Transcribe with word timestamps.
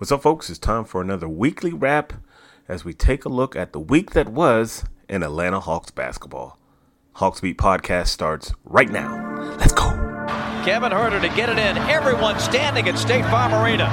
What's 0.00 0.10
up, 0.10 0.22
folks? 0.22 0.48
It's 0.48 0.58
time 0.58 0.86
for 0.86 1.02
another 1.02 1.28
weekly 1.28 1.74
wrap 1.74 2.14
as 2.66 2.86
we 2.86 2.94
take 2.94 3.26
a 3.26 3.28
look 3.28 3.54
at 3.54 3.74
the 3.74 3.78
week 3.78 4.12
that 4.12 4.30
was 4.30 4.82
in 5.10 5.22
Atlanta 5.22 5.60
Hawks 5.60 5.90
basketball. 5.90 6.58
Hawks 7.16 7.42
Beat 7.42 7.58
podcast 7.58 8.06
starts 8.06 8.54
right 8.64 8.88
now. 8.88 9.58
Let's 9.58 9.74
go. 9.74 9.90
Kevin 10.64 10.92
Huerter 10.92 11.20
to 11.20 11.28
get 11.36 11.50
it 11.50 11.58
in. 11.58 11.76
Everyone 11.76 12.40
standing 12.40 12.88
at 12.88 12.96
State 12.96 13.26
Farm 13.26 13.52
Arena. 13.52 13.88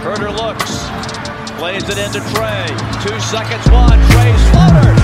Huerter 0.00 0.34
looks, 0.34 1.58
plays 1.58 1.86
it 1.90 1.98
into 1.98 2.20
Trae. 2.30 2.68
Two 3.06 3.20
seconds, 3.20 3.70
one. 3.70 4.00
Trae's 4.08 4.50
floater. 4.50 5.03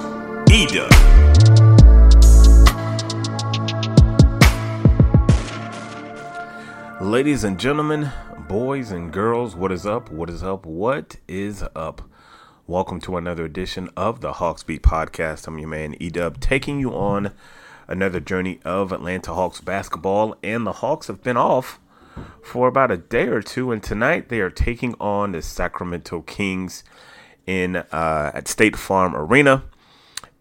Ladies 7.01 7.43
and 7.43 7.59
gentlemen, 7.59 8.11
boys 8.47 8.91
and 8.91 9.11
girls, 9.11 9.55
what 9.55 9.71
is 9.71 9.87
up? 9.87 10.11
What 10.11 10.29
is 10.29 10.43
up? 10.43 10.67
What 10.67 11.15
is 11.27 11.63
up? 11.75 12.03
Welcome 12.67 13.01
to 13.01 13.17
another 13.17 13.43
edition 13.43 13.89
of 13.97 14.21
the 14.21 14.33
Hawks 14.33 14.61
Beat 14.61 14.83
podcast. 14.83 15.47
I'm 15.47 15.57
your 15.57 15.67
man 15.67 15.95
E-dub, 15.99 16.39
taking 16.39 16.79
you 16.79 16.93
on 16.93 17.33
another 17.87 18.19
journey 18.19 18.59
of 18.63 18.91
Atlanta 18.91 19.33
Hawks 19.33 19.61
basketball. 19.61 20.35
And 20.43 20.67
the 20.67 20.73
Hawks 20.73 21.07
have 21.07 21.23
been 21.23 21.37
off 21.37 21.79
for 22.43 22.67
about 22.67 22.91
a 22.91 22.97
day 22.97 23.29
or 23.29 23.41
two, 23.41 23.71
and 23.71 23.81
tonight 23.81 24.29
they 24.29 24.41
are 24.41 24.51
taking 24.51 24.93
on 24.99 25.31
the 25.31 25.41
Sacramento 25.41 26.21
Kings 26.21 26.83
in 27.47 27.77
uh, 27.77 28.31
at 28.35 28.47
State 28.47 28.75
Farm 28.75 29.15
Arena 29.15 29.63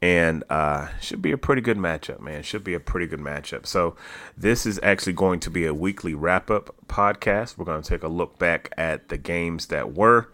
and 0.03 0.45
uh, 0.49 0.89
should 1.01 1.21
be 1.21 1.33
a 1.33 1.39
pretty 1.39 1.61
good 1.61 1.77
matchup, 1.77 2.21
man. 2.21 2.43
Should 2.43 2.65
be 2.65 2.75
a 2.75 2.81
pretty 2.81 3.07
good 3.07 3.21
matchup. 3.21 3.67
So, 3.67 3.97
this 4.37 4.65
is 4.65 4.81
actually 4.83 5.13
going 5.13 5.41
to 5.41 5.51
be 5.51 5.67
a 5.67 5.75
weekly 5.75 6.15
wrap 6.15 6.51
up 6.51 6.75
podcast. 6.87 7.59
We're 7.59 7.67
going 7.67 7.83
to 7.83 7.89
take 7.89 8.03
a 8.03 8.09
look 8.09 8.39
back 8.39 8.73
at 8.79 9.11
the 9.11 9.19
games 9.19 9.67
that 9.67 9.95
were, 9.95 10.33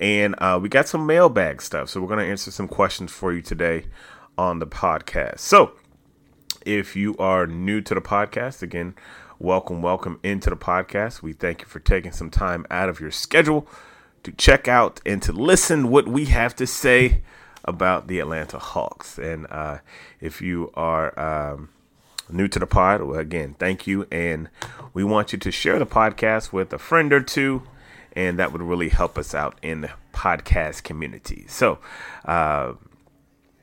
and 0.00 0.34
uh, 0.38 0.58
we 0.60 0.68
got 0.68 0.88
some 0.88 1.06
mailbag 1.06 1.62
stuff. 1.62 1.90
So, 1.90 2.00
we're 2.00 2.08
going 2.08 2.24
to 2.24 2.30
answer 2.30 2.50
some 2.50 2.66
questions 2.66 3.12
for 3.12 3.32
you 3.32 3.40
today 3.40 3.86
on 4.36 4.58
the 4.58 4.66
podcast. 4.66 5.38
So, 5.38 5.72
if 6.66 6.96
you 6.96 7.16
are 7.18 7.46
new 7.46 7.80
to 7.82 7.94
the 7.94 8.00
podcast, 8.00 8.62
again, 8.62 8.96
welcome, 9.38 9.80
welcome 9.80 10.18
into 10.24 10.50
the 10.50 10.56
podcast. 10.56 11.22
We 11.22 11.34
thank 11.34 11.60
you 11.60 11.68
for 11.68 11.78
taking 11.78 12.10
some 12.10 12.30
time 12.30 12.66
out 12.68 12.88
of 12.88 12.98
your 12.98 13.12
schedule 13.12 13.68
to 14.24 14.32
check 14.32 14.66
out 14.66 15.00
and 15.06 15.22
to 15.22 15.32
listen 15.32 15.90
what 15.90 16.08
we 16.08 16.24
have 16.26 16.56
to 16.56 16.66
say 16.66 17.22
about 17.64 18.08
the 18.08 18.20
Atlanta 18.20 18.58
Hawks. 18.58 19.18
And 19.18 19.46
uh, 19.50 19.78
if 20.20 20.40
you 20.40 20.70
are 20.74 21.18
um, 21.18 21.70
new 22.30 22.48
to 22.48 22.58
the 22.58 22.66
pod, 22.66 23.02
well, 23.02 23.18
again, 23.18 23.54
thank 23.58 23.86
you. 23.86 24.06
And 24.10 24.48
we 24.92 25.04
want 25.04 25.32
you 25.32 25.38
to 25.38 25.50
share 25.50 25.78
the 25.78 25.86
podcast 25.86 26.52
with 26.52 26.72
a 26.72 26.78
friend 26.78 27.12
or 27.12 27.20
two, 27.20 27.62
and 28.12 28.38
that 28.38 28.52
would 28.52 28.62
really 28.62 28.90
help 28.90 29.18
us 29.18 29.34
out 29.34 29.58
in 29.62 29.80
the 29.82 29.90
podcast 30.12 30.82
community. 30.82 31.46
So, 31.48 31.78
uh, 32.24 32.74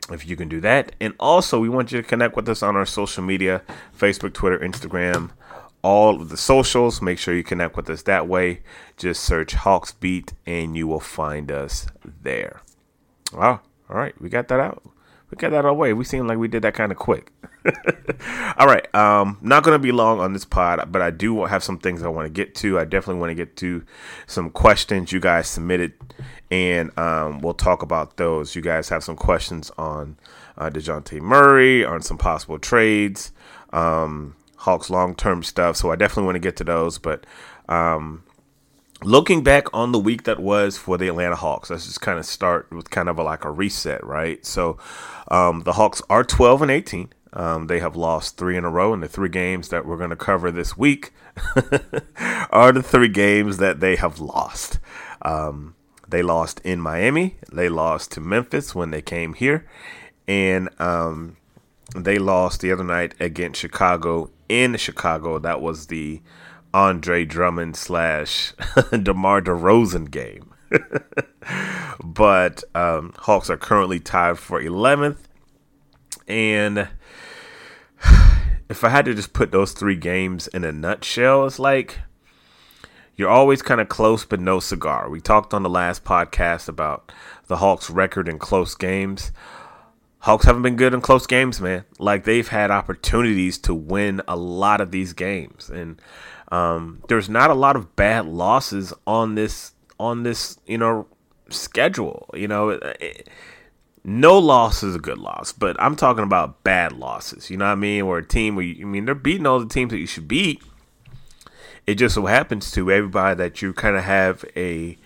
if 0.09 0.27
you 0.27 0.35
can 0.35 0.49
do 0.49 0.59
that. 0.61 0.93
And 0.99 1.13
also, 1.19 1.59
we 1.59 1.69
want 1.69 1.91
you 1.91 2.01
to 2.01 2.07
connect 2.07 2.35
with 2.35 2.49
us 2.49 2.63
on 2.63 2.75
our 2.75 2.85
social 2.85 3.23
media 3.23 3.61
Facebook, 3.97 4.33
Twitter, 4.33 4.59
Instagram, 4.59 5.31
all 5.81 6.21
of 6.21 6.29
the 6.29 6.37
socials. 6.37 7.01
Make 7.01 7.17
sure 7.17 7.35
you 7.35 7.43
connect 7.43 7.75
with 7.75 7.89
us 7.89 8.03
that 8.03 8.27
way. 8.27 8.61
Just 8.97 9.23
search 9.23 9.53
Hawks 9.53 9.91
Beat 9.93 10.33
and 10.45 10.75
you 10.75 10.87
will 10.87 10.99
find 10.99 11.51
us 11.51 11.87
there. 12.03 12.61
Wow. 13.33 13.61
All 13.91 13.97
right. 13.97 14.19
We 14.21 14.29
got 14.29 14.47
that 14.47 14.59
out. 14.59 14.83
We 15.29 15.37
got 15.37 15.51
that 15.51 15.65
out 15.65 15.77
way. 15.77 15.93
We 15.93 16.03
seem 16.03 16.27
like 16.27 16.37
we 16.37 16.47
did 16.47 16.63
that 16.63 16.73
kind 16.73 16.91
of 16.91 16.97
quick. 16.97 17.31
all 18.57 18.67
right. 18.67 18.93
Um, 18.93 19.37
not 19.41 19.63
going 19.63 19.75
to 19.75 19.79
be 19.79 19.91
long 19.91 20.19
on 20.19 20.33
this 20.33 20.45
pod, 20.45 20.91
but 20.91 21.01
I 21.01 21.09
do 21.09 21.45
have 21.45 21.63
some 21.63 21.77
things 21.77 22.03
I 22.03 22.09
want 22.09 22.25
to 22.25 22.29
get 22.29 22.53
to. 22.55 22.79
I 22.79 22.85
definitely 22.85 23.19
want 23.19 23.31
to 23.31 23.35
get 23.35 23.55
to 23.57 23.83
some 24.27 24.49
questions 24.49 25.11
you 25.11 25.19
guys 25.19 25.47
submitted, 25.47 25.93
and 26.49 26.97
um, 26.97 27.39
we'll 27.39 27.53
talk 27.53 27.81
about 27.81 28.17
those. 28.17 28.55
You 28.55 28.61
guys 28.61 28.89
have 28.89 29.03
some 29.03 29.15
questions 29.15 29.71
on 29.77 30.17
uh, 30.57 30.69
Dejounte 30.69 31.21
Murray, 31.21 31.85
on 31.85 32.01
some 32.01 32.17
possible 32.17 32.59
trades, 32.59 33.31
um, 33.71 34.35
Hawks 34.57 34.89
long 34.89 35.15
term 35.15 35.43
stuff. 35.43 35.77
So 35.77 35.91
I 35.91 35.95
definitely 35.95 36.25
want 36.25 36.35
to 36.35 36.39
get 36.39 36.57
to 36.57 36.63
those. 36.63 36.97
But 36.97 37.25
um, 37.69 38.23
looking 39.03 39.43
back 39.43 39.65
on 39.73 39.91
the 39.91 39.99
week 39.99 40.23
that 40.23 40.39
was 40.39 40.77
for 40.77 40.97
the 40.97 41.07
Atlanta 41.07 41.35
Hawks, 41.35 41.69
let's 41.69 41.85
just 41.85 42.01
kind 42.01 42.19
of 42.19 42.25
start 42.25 42.71
with 42.71 42.89
kind 42.89 43.09
of 43.09 43.17
a, 43.17 43.23
like 43.23 43.45
a 43.45 43.51
reset, 43.51 44.05
right? 44.05 44.45
So 44.45 44.77
um, 45.29 45.61
the 45.63 45.73
Hawks 45.73 46.01
are 46.09 46.23
12 46.23 46.63
and 46.63 46.71
18. 46.71 47.09
Um, 47.33 47.67
they 47.67 47.79
have 47.79 47.95
lost 47.95 48.37
three 48.37 48.57
in 48.57 48.65
a 48.65 48.69
row, 48.69 48.93
and 48.93 49.01
the 49.01 49.07
three 49.07 49.29
games 49.29 49.69
that 49.69 49.85
we're 49.85 49.97
going 49.97 50.09
to 50.09 50.15
cover 50.15 50.51
this 50.51 50.77
week 50.77 51.13
are 52.51 52.71
the 52.71 52.83
three 52.83 53.07
games 53.07 53.57
that 53.57 53.79
they 53.79 53.95
have 53.95 54.19
lost. 54.19 54.79
Um, 55.21 55.75
they 56.07 56.21
lost 56.21 56.59
in 56.65 56.81
Miami, 56.81 57.37
they 57.51 57.69
lost 57.69 58.11
to 58.13 58.19
Memphis 58.19 58.75
when 58.75 58.91
they 58.91 59.01
came 59.01 59.33
here, 59.33 59.65
and 60.27 60.69
um, 60.79 61.37
they 61.95 62.19
lost 62.19 62.59
the 62.59 62.71
other 62.71 62.83
night 62.83 63.15
against 63.19 63.61
Chicago 63.61 64.29
in 64.49 64.75
Chicago. 64.75 65.39
That 65.39 65.61
was 65.61 65.87
the 65.87 66.21
Andre 66.73 67.25
Drummond 67.25 67.75
slash 67.75 68.53
DeMar 68.91 69.41
DeRozan 69.41 70.09
game. 70.09 70.53
but 72.03 72.63
um, 72.73 73.13
Hawks 73.17 73.49
are 73.49 73.57
currently 73.57 73.99
tied 73.99 74.39
for 74.39 74.61
11th 74.61 75.17
And 76.27 76.87
if 78.69 78.83
I 78.83 78.89
had 78.89 79.05
to 79.05 79.13
just 79.13 79.33
put 79.33 79.51
those 79.51 79.73
three 79.73 79.97
games 79.97 80.47
in 80.47 80.63
a 80.63 80.71
nutshell, 80.71 81.45
it's 81.45 81.59
like 81.59 81.99
you're 83.15 83.29
always 83.29 83.61
kind 83.61 83.81
of 83.81 83.89
close, 83.89 84.25
but 84.25 84.39
no 84.39 84.59
cigar. 84.59 85.09
We 85.09 85.21
talked 85.21 85.53
on 85.53 85.63
the 85.63 85.69
last 85.69 86.03
podcast 86.03 86.67
about 86.67 87.11
the 87.47 87.57
Hawks' 87.57 87.89
record 87.89 88.27
in 88.27 88.39
close 88.39 88.73
games. 88.75 89.31
Hawks 90.19 90.45
haven't 90.45 90.61
been 90.61 90.75
good 90.75 90.93
in 90.93 91.01
close 91.01 91.27
games, 91.27 91.59
man. 91.59 91.83
Like 91.99 92.23
they've 92.23 92.47
had 92.47 92.71
opportunities 92.71 93.57
to 93.59 93.73
win 93.73 94.21
a 94.27 94.35
lot 94.35 94.79
of 94.79 94.91
these 94.91 95.13
games, 95.13 95.69
and 95.69 96.01
um, 96.51 97.01
there's 97.07 97.29
not 97.29 97.49
a 97.49 97.55
lot 97.55 97.75
of 97.75 97.95
bad 97.95 98.25
losses 98.25 98.93
on 99.07 99.35
this 99.35 99.73
on 99.99 100.23
this 100.23 100.57
you 100.67 100.77
know 100.77 101.07
schedule. 101.49 102.29
You 102.33 102.47
know, 102.47 102.69
it, 102.69 103.29
no 104.03 104.37
loss 104.37 104.83
is 104.83 104.95
a 104.95 104.99
good 104.99 105.17
loss, 105.17 105.51
but 105.51 105.75
I'm 105.79 105.95
talking 105.95 106.23
about 106.23 106.63
bad 106.63 106.91
losses. 106.91 107.49
You 107.49 107.57
know 107.57 107.65
what 107.65 107.71
I 107.71 107.75
mean? 107.75 108.05
Where 108.07 108.19
a 108.19 108.25
team 108.25 108.55
where 108.55 108.65
you, 108.65 108.85
I 108.85 108.89
mean 108.89 109.05
they're 109.05 109.15
beating 109.15 109.45
all 109.45 109.59
the 109.59 109.67
teams 109.67 109.91
that 109.91 109.99
you 109.99 110.07
should 110.07 110.27
beat. 110.27 110.61
It 111.87 111.95
just 111.95 112.15
so 112.15 112.25
happens 112.25 112.71
to 112.71 112.91
everybody 112.91 113.35
that 113.35 113.61
you 113.61 113.73
kind 113.73 113.95
of 113.95 114.03
have 114.03 114.45
a 114.55 114.97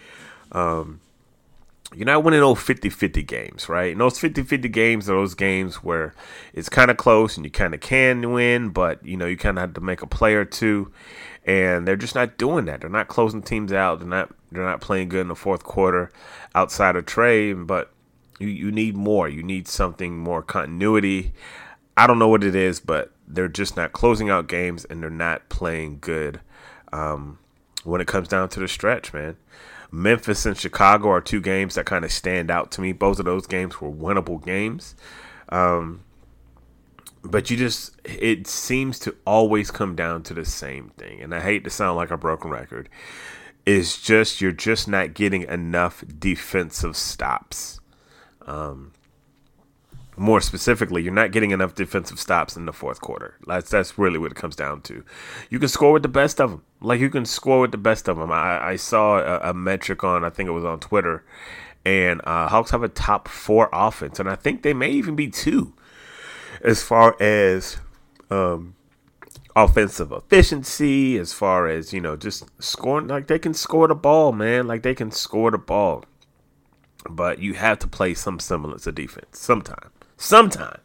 um, 0.51 0.99
you're 1.93 2.05
not 2.05 2.23
winning 2.23 2.41
those 2.41 2.57
50-50 2.57 3.25
games, 3.25 3.69
right? 3.69 3.91
And 3.91 4.01
those 4.01 4.19
50-50 4.19 4.71
games 4.71 5.09
are 5.09 5.15
those 5.15 5.35
games 5.35 5.75
where 5.75 6.13
it's 6.53 6.67
kind 6.67 6.91
of 6.91 6.97
close 6.97 7.37
and 7.37 7.45
you 7.45 7.51
kind 7.51 7.73
of 7.73 7.79
can 7.79 8.31
win, 8.31 8.69
but 8.69 9.05
you 9.05 9.17
know 9.17 9.25
you 9.25 9.37
kind 9.37 9.57
of 9.57 9.61
have 9.61 9.73
to 9.75 9.81
make 9.81 10.01
a 10.01 10.07
play 10.07 10.33
or 10.33 10.45
two, 10.45 10.91
and 11.45 11.87
they're 11.87 11.95
just 11.95 12.15
not 12.15 12.37
doing 12.37 12.65
that. 12.65 12.81
They're 12.81 12.89
not 12.89 13.07
closing 13.07 13.41
teams 13.41 13.71
out. 13.71 13.99
They're 13.99 14.07
not 14.07 14.33
they're 14.51 14.63
not 14.63 14.81
playing 14.81 15.09
good 15.09 15.21
in 15.21 15.27
the 15.27 15.35
fourth 15.35 15.63
quarter 15.63 16.11
outside 16.53 16.95
of 16.95 17.05
Trae, 17.05 17.65
but 17.65 17.91
you, 18.39 18.47
you 18.47 18.71
need 18.71 18.95
more. 18.95 19.29
You 19.29 19.43
need 19.43 19.67
something 19.67 20.17
more 20.17 20.41
continuity. 20.41 21.33
I 21.95 22.07
don't 22.07 22.19
know 22.19 22.27
what 22.27 22.43
it 22.43 22.55
is, 22.55 22.79
but 22.79 23.11
they're 23.27 23.47
just 23.47 23.77
not 23.77 23.93
closing 23.93 24.29
out 24.29 24.47
games 24.47 24.85
and 24.85 25.01
they're 25.01 25.09
not 25.09 25.47
playing 25.49 25.99
good 26.01 26.41
um, 26.91 27.39
when 27.83 28.01
it 28.01 28.07
comes 28.07 28.27
down 28.27 28.49
to 28.49 28.59
the 28.59 28.67
stretch, 28.67 29.13
man. 29.13 29.37
Memphis 29.91 30.45
and 30.45 30.57
Chicago 30.57 31.09
are 31.09 31.21
two 31.21 31.39
games 31.39 31.75
that 31.75 31.85
kind 31.85 32.03
of 32.03 32.11
stand 32.11 32.51
out 32.51 32.71
to 32.71 32.81
me. 32.81 32.91
Both 32.91 33.19
of 33.19 33.25
those 33.25 33.47
games 33.47 33.79
were 33.79 33.89
winnable 33.91 34.43
games. 34.43 34.95
Um, 35.49 36.03
but 37.25 37.49
you 37.49 37.57
just, 37.57 37.95
it 38.03 38.47
seems 38.47 38.99
to 38.99 39.15
always 39.25 39.71
come 39.71 39.95
down 39.95 40.23
to 40.23 40.33
the 40.33 40.45
same 40.45 40.89
thing. 40.97 41.21
And 41.21 41.33
I 41.33 41.41
hate 41.41 41.63
to 41.63 41.69
sound 41.69 41.97
like 41.97 42.11
a 42.11 42.17
broken 42.17 42.51
record. 42.51 42.89
It's 43.65 44.01
just, 44.01 44.41
you're 44.41 44.51
just 44.51 44.87
not 44.87 45.13
getting 45.13 45.43
enough 45.43 46.03
defensive 46.19 46.95
stops. 46.95 47.79
Um, 48.45 48.93
more 50.17 50.39
specifically, 50.39 51.03
you're 51.03 51.13
not 51.13 51.31
getting 51.31 51.51
enough 51.51 51.75
defensive 51.75 52.19
stops 52.19 52.55
in 52.55 52.65
the 52.65 52.73
fourth 52.73 53.01
quarter. 53.01 53.35
That's 53.47 53.69
that's 53.69 53.97
really 53.97 54.17
what 54.17 54.31
it 54.31 54.37
comes 54.37 54.55
down 54.55 54.81
to. 54.83 55.03
You 55.49 55.59
can 55.59 55.67
score 55.67 55.91
with 55.91 56.03
the 56.03 56.09
best 56.09 56.39
of 56.39 56.51
them. 56.51 56.63
Like 56.79 57.01
you 57.01 57.09
can 57.09 57.25
score 57.25 57.61
with 57.61 57.71
the 57.71 57.77
best 57.77 58.07
of 58.07 58.17
them. 58.17 58.31
I, 58.31 58.65
I 58.65 58.75
saw 58.77 59.17
a, 59.17 59.49
a 59.49 59.53
metric 59.53 60.03
on, 60.03 60.23
I 60.23 60.29
think 60.29 60.47
it 60.47 60.53
was 60.53 60.63
on 60.63 60.79
Twitter, 60.79 61.25
and 61.85 62.21
uh, 62.23 62.47
Hawks 62.47 62.71
have 62.71 62.83
a 62.83 62.87
top 62.87 63.27
four 63.27 63.69
offense, 63.73 64.19
and 64.19 64.29
I 64.29 64.35
think 64.35 64.61
they 64.61 64.73
may 64.73 64.89
even 64.91 65.15
be 65.15 65.27
two, 65.27 65.73
as 66.65 66.83
far 66.83 67.15
as 67.21 67.77
um, 68.29 68.75
offensive 69.55 70.11
efficiency, 70.11 71.17
as 71.17 71.31
far 71.31 71.67
as 71.67 71.93
you 71.93 72.01
know, 72.01 72.17
just 72.17 72.43
scoring. 72.61 73.07
Like 73.07 73.27
they 73.27 73.39
can 73.39 73.53
score 73.53 73.87
the 73.87 73.95
ball, 73.95 74.33
man. 74.33 74.67
Like 74.67 74.83
they 74.83 74.95
can 74.95 75.11
score 75.11 75.51
the 75.51 75.57
ball 75.57 76.03
but 77.09 77.39
you 77.39 77.53
have 77.53 77.79
to 77.79 77.87
play 77.87 78.13
some 78.13 78.39
semblance 78.39 78.87
of 78.87 78.95
defense 78.95 79.39
sometime. 79.39 79.91
Sometime. 80.17 80.79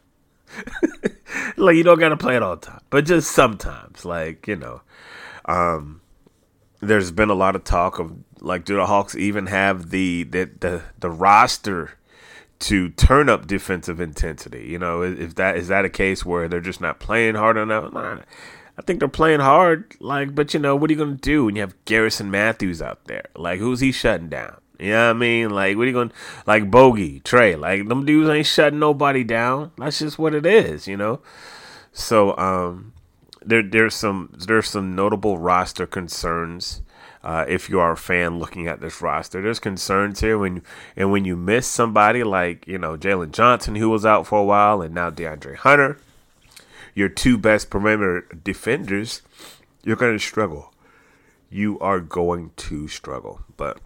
like 1.57 1.75
you 1.75 1.83
don't 1.83 1.99
gotta 1.99 2.17
play 2.17 2.35
it 2.35 2.43
all 2.43 2.55
the 2.55 2.65
time, 2.65 2.81
but 2.89 3.05
just 3.05 3.31
sometimes. 3.31 4.05
Like 4.05 4.47
you 4.47 4.55
know, 4.55 4.81
um, 5.45 6.01
there's 6.79 7.11
been 7.11 7.29
a 7.29 7.35
lot 7.35 7.55
of 7.55 7.63
talk 7.63 7.99
of 7.99 8.13
like, 8.39 8.65
do 8.65 8.75
the 8.75 8.85
Hawks 8.85 9.15
even 9.15 9.47
have 9.47 9.89
the 9.89 10.23
the 10.23 10.49
the, 10.59 10.81
the 10.99 11.09
roster 11.09 11.91
to 12.61 12.89
turn 12.89 13.29
up 13.29 13.47
defensive 13.47 13.99
intensity? 13.99 14.67
You 14.67 14.79
know, 14.79 15.01
if 15.01 15.35
that 15.35 15.57
is 15.57 15.67
that 15.67 15.85
a 15.85 15.89
case 15.89 16.25
where 16.25 16.47
they're 16.47 16.61
just 16.61 16.81
not 16.81 16.99
playing 16.99 17.35
hard 17.35 17.57
enough? 17.57 17.93
Nah, 17.93 18.19
I 18.77 18.81
think 18.81 18.99
they're 18.99 19.09
playing 19.09 19.41
hard. 19.41 19.95
Like, 19.99 20.33
but 20.33 20.53
you 20.53 20.59
know, 20.59 20.75
what 20.75 20.89
are 20.89 20.93
you 20.93 20.99
gonna 20.99 21.15
do 21.15 21.45
when 21.45 21.55
you 21.55 21.61
have 21.61 21.85
Garrison 21.85 22.31
Matthews 22.31 22.81
out 22.81 23.05
there? 23.05 23.25
Like, 23.35 23.59
who's 23.59 23.79
he 23.79 23.91
shutting 23.91 24.29
down? 24.29 24.57
You 24.81 24.93
know 24.93 25.07
what 25.07 25.15
I 25.15 25.19
mean? 25.19 25.49
Like, 25.51 25.77
what 25.77 25.83
are 25.83 25.87
you 25.87 25.93
going 25.93 26.09
to, 26.09 26.15
like, 26.47 26.71
Bogi, 26.71 27.21
Trae? 27.21 27.57
like, 27.57 27.87
them 27.87 28.03
dudes 28.03 28.27
ain't 28.27 28.47
shutting 28.47 28.79
nobody 28.79 29.23
down. 29.23 29.71
That's 29.77 29.99
just 29.99 30.17
what 30.17 30.33
it 30.33 30.43
is, 30.43 30.87
you 30.87 30.97
know? 30.97 31.21
So, 31.93 32.35
um, 32.35 32.93
there, 33.45 33.61
there's 33.61 33.93
some, 33.93 34.33
there's 34.35 34.71
some 34.71 34.95
notable 34.95 35.37
roster 35.37 35.85
concerns. 35.85 36.81
Uh, 37.23 37.45
if 37.47 37.69
you 37.69 37.79
are 37.79 37.91
a 37.91 37.97
fan 37.97 38.39
looking 38.39 38.67
at 38.67 38.81
this 38.81 39.01
roster, 39.01 39.41
there's 39.41 39.59
concerns 39.59 40.21
here 40.21 40.37
when, 40.37 40.63
and 40.95 41.11
when 41.11 41.23
you 41.23 41.35
miss 41.35 41.67
somebody 41.67 42.23
like, 42.23 42.67
you 42.67 42.77
know, 42.77 42.97
Jalen 42.97 43.31
Johnson, 43.31 43.75
who 43.75 43.89
was 43.89 44.05
out 44.05 44.25
for 44.25 44.39
a 44.39 44.43
while, 44.43 44.81
and 44.81 44.95
now 44.95 45.11
DeAndre 45.11 45.55
Hunter, 45.55 45.97
your 46.95 47.09
two 47.09 47.37
best 47.37 47.69
perimeter 47.69 48.27
defenders, 48.43 49.21
you're 49.83 49.95
going 49.95 50.17
to 50.17 50.23
struggle. 50.23 50.73
You 51.49 51.79
are 51.79 51.99
going 51.99 52.51
to 52.55 52.87
struggle. 52.87 53.41
But 53.55 53.79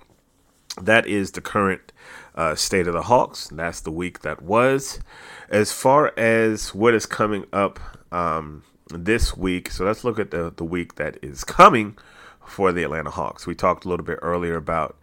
that 0.80 1.06
is 1.06 1.32
the 1.32 1.42
current 1.42 1.92
uh, 2.36 2.56
state 2.56 2.88
of 2.88 2.94
the 2.94 3.04
Hawks. 3.04 3.50
That's 3.52 3.82
the 3.82 3.92
week 3.92 4.22
that 4.22 4.42
was. 4.42 5.00
As 5.50 5.72
far 5.72 6.18
as 6.18 6.74
what 6.74 6.94
is 6.94 7.06
coming 7.06 7.46
up 7.52 7.80
um, 8.12 8.64
this 8.90 9.36
week, 9.36 9.72
so 9.72 9.86
let's 9.86 10.04
look 10.04 10.20
at 10.20 10.32
the, 10.32 10.54
the 10.56 10.64
week 10.64 10.96
that 10.96 11.18
is 11.22 11.44
coming 11.44 11.98
for 12.48 12.72
the 12.72 12.84
Atlanta 12.84 13.10
Hawks. 13.10 13.48
We 13.48 13.56
talked 13.56 13.86
a 13.86 13.90
little 13.90 14.06
bit 14.06 14.20
earlier 14.22 14.56
about 14.56 14.98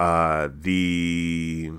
uh, 0.00 0.48
the 0.52 1.72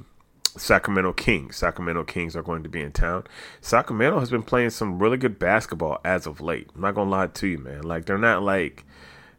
Sacramento 0.57 1.13
Kings. 1.13 1.56
Sacramento 1.57 2.03
Kings 2.06 2.35
are 2.35 2.44
going 2.44 2.63
to 2.63 2.69
be 2.69 2.81
in 2.81 2.91
town. 2.91 3.25
Sacramento 3.62 4.19
has 4.19 4.29
been 4.29 4.44
playing 4.44 4.69
some 4.69 5.00
really 5.00 5.17
good 5.17 5.38
basketball 5.38 6.00
as 6.06 6.25
of 6.25 6.41
late. 6.41 6.69
I'm 6.75 6.81
not 6.81 6.95
gonna 6.95 7.09
lie 7.09 7.27
to 7.27 7.47
you, 7.47 7.57
man. 7.57 7.83
Like 7.83 8.06
they're 8.06 8.17
not 8.17 8.44
like, 8.44 8.85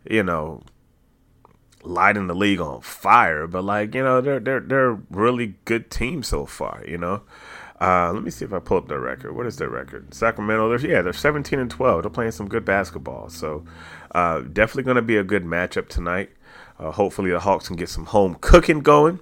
you 0.09 0.23
know, 0.23 0.63
lighting 1.83 2.27
the 2.27 2.35
league 2.35 2.61
on 2.61 2.81
fire, 2.83 3.47
but 3.47 3.63
like 3.63 3.95
you 3.95 4.03
know 4.03 4.21
they're 4.21 4.41
they're 4.41 4.61
they're 4.61 4.91
a 4.91 5.01
really 5.11 5.55
good 5.65 5.91
team 5.91 6.23
so 6.23 6.45
far. 6.45 6.83
You 6.87 6.99
know, 6.99 7.23
uh, 7.81 8.13
let 8.13 8.23
me 8.23 8.31
see 8.31 8.45
if 8.45 8.53
I 8.53 8.59
pull 8.59 8.79
up 8.79 8.89
their 8.89 9.01
record. 9.01 9.35
What 9.35 9.47
is 9.47 9.57
their 9.57 9.69
record? 9.69 10.15
Sacramento, 10.15 10.69
they're, 10.69 10.91
yeah, 10.91 11.03
they're 11.03 11.13
17 11.13 11.59
and 11.59 11.71
12. 11.71 12.03
They're 12.03 12.11
playing 12.11 12.33
some 12.33 12.49
good 12.49 12.65
basketball, 12.65 13.29
so 13.29 13.65
uh, 14.17 14.41
definitely 14.41 14.83
going 14.85 14.97
to 14.97 15.03
be 15.03 15.19
a 15.19 15.23
good 15.23 15.45
matchup 15.45 15.89
tonight. 15.89 16.31
Uh, 16.79 16.91
hopefully 16.91 17.31
the 17.31 17.41
Hawks 17.41 17.67
can 17.67 17.77
get 17.77 17.91
some 17.91 18.07
home 18.07 18.37
cooking 18.41 18.81
going. 18.81 19.21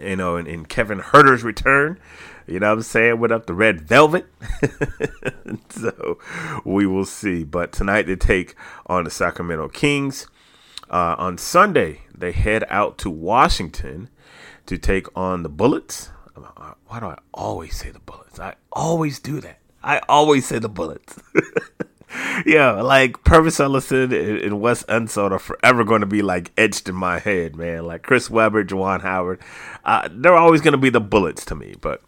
You 0.00 0.16
know, 0.16 0.36
and, 0.36 0.66
Kevin 0.66 1.00
Huerter's 1.00 1.42
return. 1.42 2.00
You 2.46 2.58
know 2.60 2.68
what 2.68 2.78
I'm 2.78 2.82
saying? 2.82 3.20
With 3.20 3.30
up 3.30 3.44
the 3.44 3.52
red 3.52 3.82
velvet. 3.82 4.26
so 5.68 6.18
we 6.64 6.86
will 6.86 7.04
see. 7.04 7.44
But 7.44 7.70
tonight 7.70 8.06
they 8.06 8.16
take 8.16 8.54
on 8.86 9.04
the 9.04 9.10
Sacramento 9.10 9.68
Kings. 9.68 10.26
Uh, 10.88 11.14
on 11.18 11.36
Sunday, 11.36 12.00
they 12.16 12.32
head 12.32 12.64
out 12.70 12.96
to 12.98 13.10
Washington 13.10 14.08
to 14.64 14.78
take 14.78 15.06
on 15.14 15.42
the 15.42 15.50
Bullets. 15.50 16.10
Why 16.86 17.00
do 17.00 17.06
I 17.06 17.18
always 17.34 17.76
say 17.76 17.90
the 17.90 17.98
Bullets? 17.98 18.40
I 18.40 18.54
always 18.72 19.18
do 19.18 19.42
that. 19.42 19.58
I 19.82 19.98
always 20.08 20.46
say 20.46 20.58
the 20.58 20.70
Bullets. 20.70 21.20
yeah, 22.46 22.80
like 22.80 23.22
Pervis 23.24 23.60
Ellison 23.60 24.12
and 24.12 24.60
Wes 24.60 24.82
Unseld 24.84 25.32
are 25.32 25.38
forever 25.38 25.84
going 25.84 26.00
to 26.00 26.06
be 26.06 26.22
like 26.22 26.52
etched 26.56 26.88
in 26.88 26.94
my 26.94 27.18
head, 27.18 27.56
man. 27.56 27.86
Like 27.86 28.02
Chris 28.02 28.30
Webber, 28.30 28.64
Juwan 28.64 29.02
Howard, 29.02 29.40
uh, 29.84 30.08
they're 30.10 30.36
always 30.36 30.60
going 30.60 30.72
to 30.72 30.78
be 30.78 30.90
the 30.90 31.00
Bullets 31.00 31.44
to 31.46 31.54
me. 31.54 31.74
But 31.80 32.02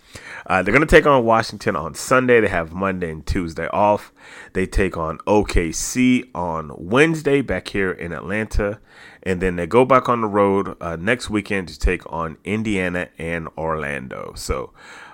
uh, 0.47 0.63
they're 0.63 0.75
going 0.75 0.87
to 0.87 0.97
take 0.97 1.07
on 1.07 1.25
Washington 1.25 1.77
on 1.77 1.95
Sunday. 1.95 2.41
They 2.41 2.49
have 2.49 2.73
Monday 2.73 3.11
and 3.11 3.27
Tuesday 3.27 3.69
off. 3.69 4.13
They 4.55 4.67
take 4.67 4.97
on 4.97 5.19
OKC 5.19 6.31
on 6.35 6.73
Wednesday 6.77 7.43
back 7.43 7.69
here 7.69 7.91
in 7.91 8.13
Atlanta. 8.13 8.81
And 9.23 9.43
then 9.43 9.57
they 9.57 9.67
go 9.67 9.85
back 9.85 10.09
on 10.09 10.23
the 10.23 10.27
road 10.27 10.77
uh, 10.81 10.97
next 10.97 11.29
weekend 11.29 11.69
to 11.69 11.79
take 11.79 12.11
on 12.11 12.39
Indiana 12.45 13.09
and 13.19 13.49
Orlando. 13.59 14.33
So 14.35 14.73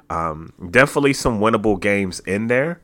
um, 0.08 0.52
definitely 0.70 1.12
some 1.12 1.40
winnable 1.40 1.80
games 1.80 2.20
in 2.20 2.46
there. 2.46 2.80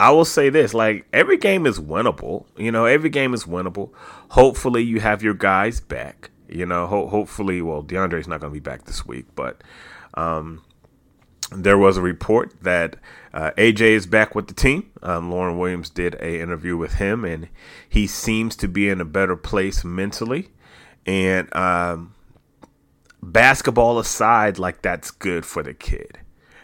I 0.00 0.10
will 0.12 0.24
say 0.24 0.48
this 0.48 0.72
like 0.72 1.06
every 1.12 1.36
game 1.36 1.66
is 1.66 1.78
winnable. 1.78 2.46
You 2.56 2.72
know, 2.72 2.86
every 2.86 3.10
game 3.10 3.34
is 3.34 3.44
winnable. 3.44 3.90
Hopefully, 4.30 4.82
you 4.82 4.98
have 5.00 5.22
your 5.22 5.34
guys 5.34 5.78
back. 5.78 6.30
You 6.48 6.64
know, 6.64 6.86
ho- 6.86 7.06
hopefully, 7.06 7.60
well, 7.60 7.84
DeAndre's 7.84 8.26
not 8.26 8.40
going 8.40 8.50
to 8.50 8.54
be 8.54 8.60
back 8.60 8.86
this 8.86 9.04
week, 9.04 9.26
but 9.34 9.62
um, 10.14 10.62
there 11.52 11.76
was 11.76 11.98
a 11.98 12.00
report 12.00 12.54
that 12.62 12.96
uh, 13.34 13.50
AJ 13.58 13.80
is 13.82 14.06
back 14.06 14.34
with 14.34 14.48
the 14.48 14.54
team. 14.54 14.90
Um, 15.02 15.30
Lauren 15.30 15.58
Williams 15.58 15.90
did 15.90 16.14
a 16.14 16.40
interview 16.40 16.78
with 16.78 16.94
him, 16.94 17.26
and 17.26 17.48
he 17.86 18.06
seems 18.06 18.56
to 18.56 18.68
be 18.68 18.88
in 18.88 19.02
a 19.02 19.04
better 19.04 19.36
place 19.36 19.84
mentally. 19.84 20.48
And 21.04 21.54
um, 21.54 22.14
basketball 23.22 23.98
aside, 23.98 24.58
like 24.58 24.80
that's 24.80 25.10
good 25.10 25.44
for 25.44 25.62
the 25.62 25.74
kid. 25.74 26.20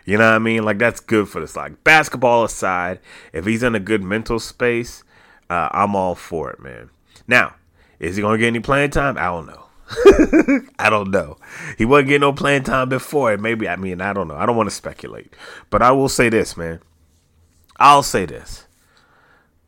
You 0.06 0.16
know 0.16 0.28
what 0.30 0.36
I 0.36 0.38
mean? 0.38 0.64
Like 0.64 0.78
that's 0.78 1.00
good 1.00 1.28
for 1.28 1.40
this. 1.40 1.56
Like 1.56 1.82
basketball 1.82 2.44
aside, 2.44 3.00
if 3.32 3.44
he's 3.44 3.64
in 3.64 3.74
a 3.74 3.80
good 3.80 4.02
mental 4.02 4.38
space, 4.38 5.02
uh, 5.50 5.68
I'm 5.72 5.96
all 5.96 6.14
for 6.14 6.50
it, 6.50 6.60
man. 6.60 6.90
Now, 7.26 7.56
is 7.98 8.14
he 8.14 8.22
gonna 8.22 8.38
get 8.38 8.46
any 8.46 8.60
playing 8.60 8.90
time? 8.90 9.18
I 9.18 9.24
don't 9.24 9.46
know. 9.46 9.64
I 10.78 10.90
don't 10.90 11.10
know. 11.10 11.36
He 11.76 11.84
wasn't 11.84 12.08
getting 12.08 12.20
no 12.20 12.32
playing 12.32 12.62
time 12.62 12.88
before. 12.88 13.36
Maybe 13.36 13.68
I 13.68 13.74
mean 13.74 14.00
I 14.00 14.12
don't 14.12 14.28
know. 14.28 14.36
I 14.36 14.46
don't 14.46 14.56
want 14.56 14.68
to 14.68 14.74
speculate, 14.74 15.34
but 15.70 15.82
I 15.82 15.90
will 15.90 16.08
say 16.08 16.28
this, 16.28 16.56
man. 16.56 16.80
I'll 17.78 18.04
say 18.04 18.26
this: 18.26 18.66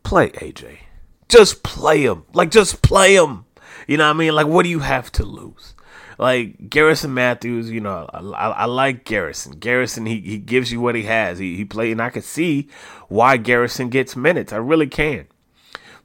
play 0.03 0.29
AJ. 0.31 0.79
Just 1.27 1.63
play 1.63 2.03
him. 2.03 2.23
Like 2.33 2.49
just 2.49 2.81
play 2.81 3.15
him. 3.15 3.45
You 3.87 3.97
know 3.97 4.05
what 4.05 4.15
I 4.15 4.19
mean? 4.19 4.33
Like 4.33 4.47
what 4.47 4.63
do 4.63 4.69
you 4.69 4.79
have 4.79 5.11
to 5.13 5.25
lose? 5.25 5.73
Like 6.19 6.69
Garrison 6.69 7.13
Matthews, 7.13 7.71
you 7.71 7.79
know, 7.79 8.07
I, 8.13 8.19
I, 8.19 8.49
I, 8.49 8.65
like 8.65 9.05
Garrison. 9.05 9.53
Garrison, 9.53 10.05
he, 10.05 10.19
he 10.19 10.37
gives 10.37 10.69
you 10.69 10.81
what 10.81 10.95
he 10.95 11.03
has. 11.03 11.39
He, 11.39 11.55
he 11.55 11.63
played, 11.63 11.93
and 11.93 12.01
I 12.01 12.09
can 12.09 12.21
see 12.21 12.67
why 13.07 13.37
Garrison 13.37 13.87
gets 13.87 14.17
minutes. 14.17 14.51
I 14.51 14.57
really 14.57 14.87
can. 14.87 15.27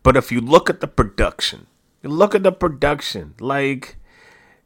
But 0.04 0.16
if 0.16 0.30
you 0.30 0.40
look 0.40 0.70
at 0.70 0.80
the 0.80 0.86
production, 0.86 1.66
look 2.04 2.32
at 2.36 2.44
the 2.44 2.52
production. 2.52 3.34
Like, 3.40 3.96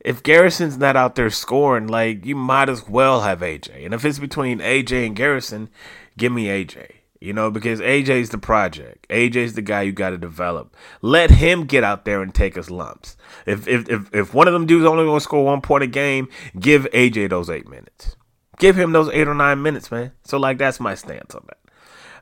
if 0.00 0.22
Garrison's 0.22 0.76
not 0.76 0.96
out 0.96 1.14
there 1.14 1.30
scoring, 1.30 1.86
like, 1.86 2.26
you 2.26 2.36
might 2.36 2.68
as 2.68 2.86
well 2.86 3.22
have 3.22 3.40
AJ. 3.40 3.86
And 3.86 3.94
if 3.94 4.04
it's 4.04 4.18
between 4.18 4.58
AJ 4.58 5.06
and 5.06 5.16
Garrison, 5.16 5.70
give 6.18 6.30
me 6.30 6.48
AJ. 6.48 6.90
You 7.20 7.32
know, 7.32 7.50
because 7.50 7.80
AJ's 7.80 8.28
the 8.28 8.38
project. 8.38 9.08
AJ's 9.08 9.54
the 9.54 9.62
guy 9.62 9.82
you 9.82 9.92
got 9.92 10.10
to 10.10 10.18
develop. 10.18 10.76
Let 11.02 11.32
him 11.32 11.64
get 11.64 11.82
out 11.82 12.04
there 12.04 12.22
and 12.22 12.32
take 12.32 12.54
his 12.54 12.70
lumps. 12.70 13.16
If 13.44 13.66
if 13.66 13.88
if, 13.88 14.14
if 14.14 14.34
one 14.34 14.46
of 14.46 14.54
them 14.54 14.66
dudes 14.66 14.86
only 14.86 15.04
going 15.04 15.18
to 15.18 15.24
score 15.24 15.44
one 15.44 15.60
point 15.60 15.82
a 15.82 15.88
game, 15.88 16.28
give 16.58 16.86
AJ 16.92 17.30
those 17.30 17.50
eight 17.50 17.68
minutes. 17.68 18.16
Give 18.58 18.78
him 18.78 18.92
those 18.92 19.08
eight 19.10 19.26
or 19.26 19.34
nine 19.34 19.62
minutes, 19.62 19.90
man. 19.90 20.12
So 20.24 20.38
like 20.38 20.58
that's 20.58 20.78
my 20.78 20.94
stance 20.94 21.34
on 21.34 21.44
that. 21.46 21.58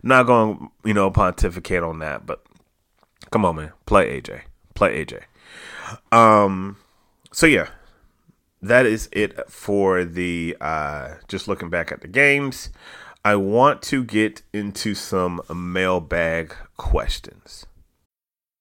I'm 0.03 0.09
not 0.09 0.26
going, 0.26 0.59
to 0.59 0.69
you 0.85 0.95
know, 0.95 1.11
pontificate 1.11 1.83
on 1.83 1.99
that, 2.00 2.26
but 2.26 2.45
come 3.31 3.45
on, 3.45 3.57
man, 3.57 3.73
play 3.87 4.21
AJ, 4.21 4.43
play 4.75 5.05
AJ. 5.05 5.23
Um, 6.12 6.76
so 7.33 7.47
yeah, 7.47 7.69
that 8.62 8.87
is 8.87 9.09
it 9.12 9.50
for 9.50 10.05
the 10.05 10.57
uh, 10.61 11.15
just 11.29 11.49
looking 11.49 11.71
back 11.71 11.93
at 11.93 12.00
the 12.00 12.09
games. 12.09 12.71
I 13.26 13.35
want 13.35 13.83
to 13.90 14.04
get 14.04 14.42
into 14.52 14.95
some 14.95 15.40
mailbag 15.52 16.54
questions. 16.76 17.66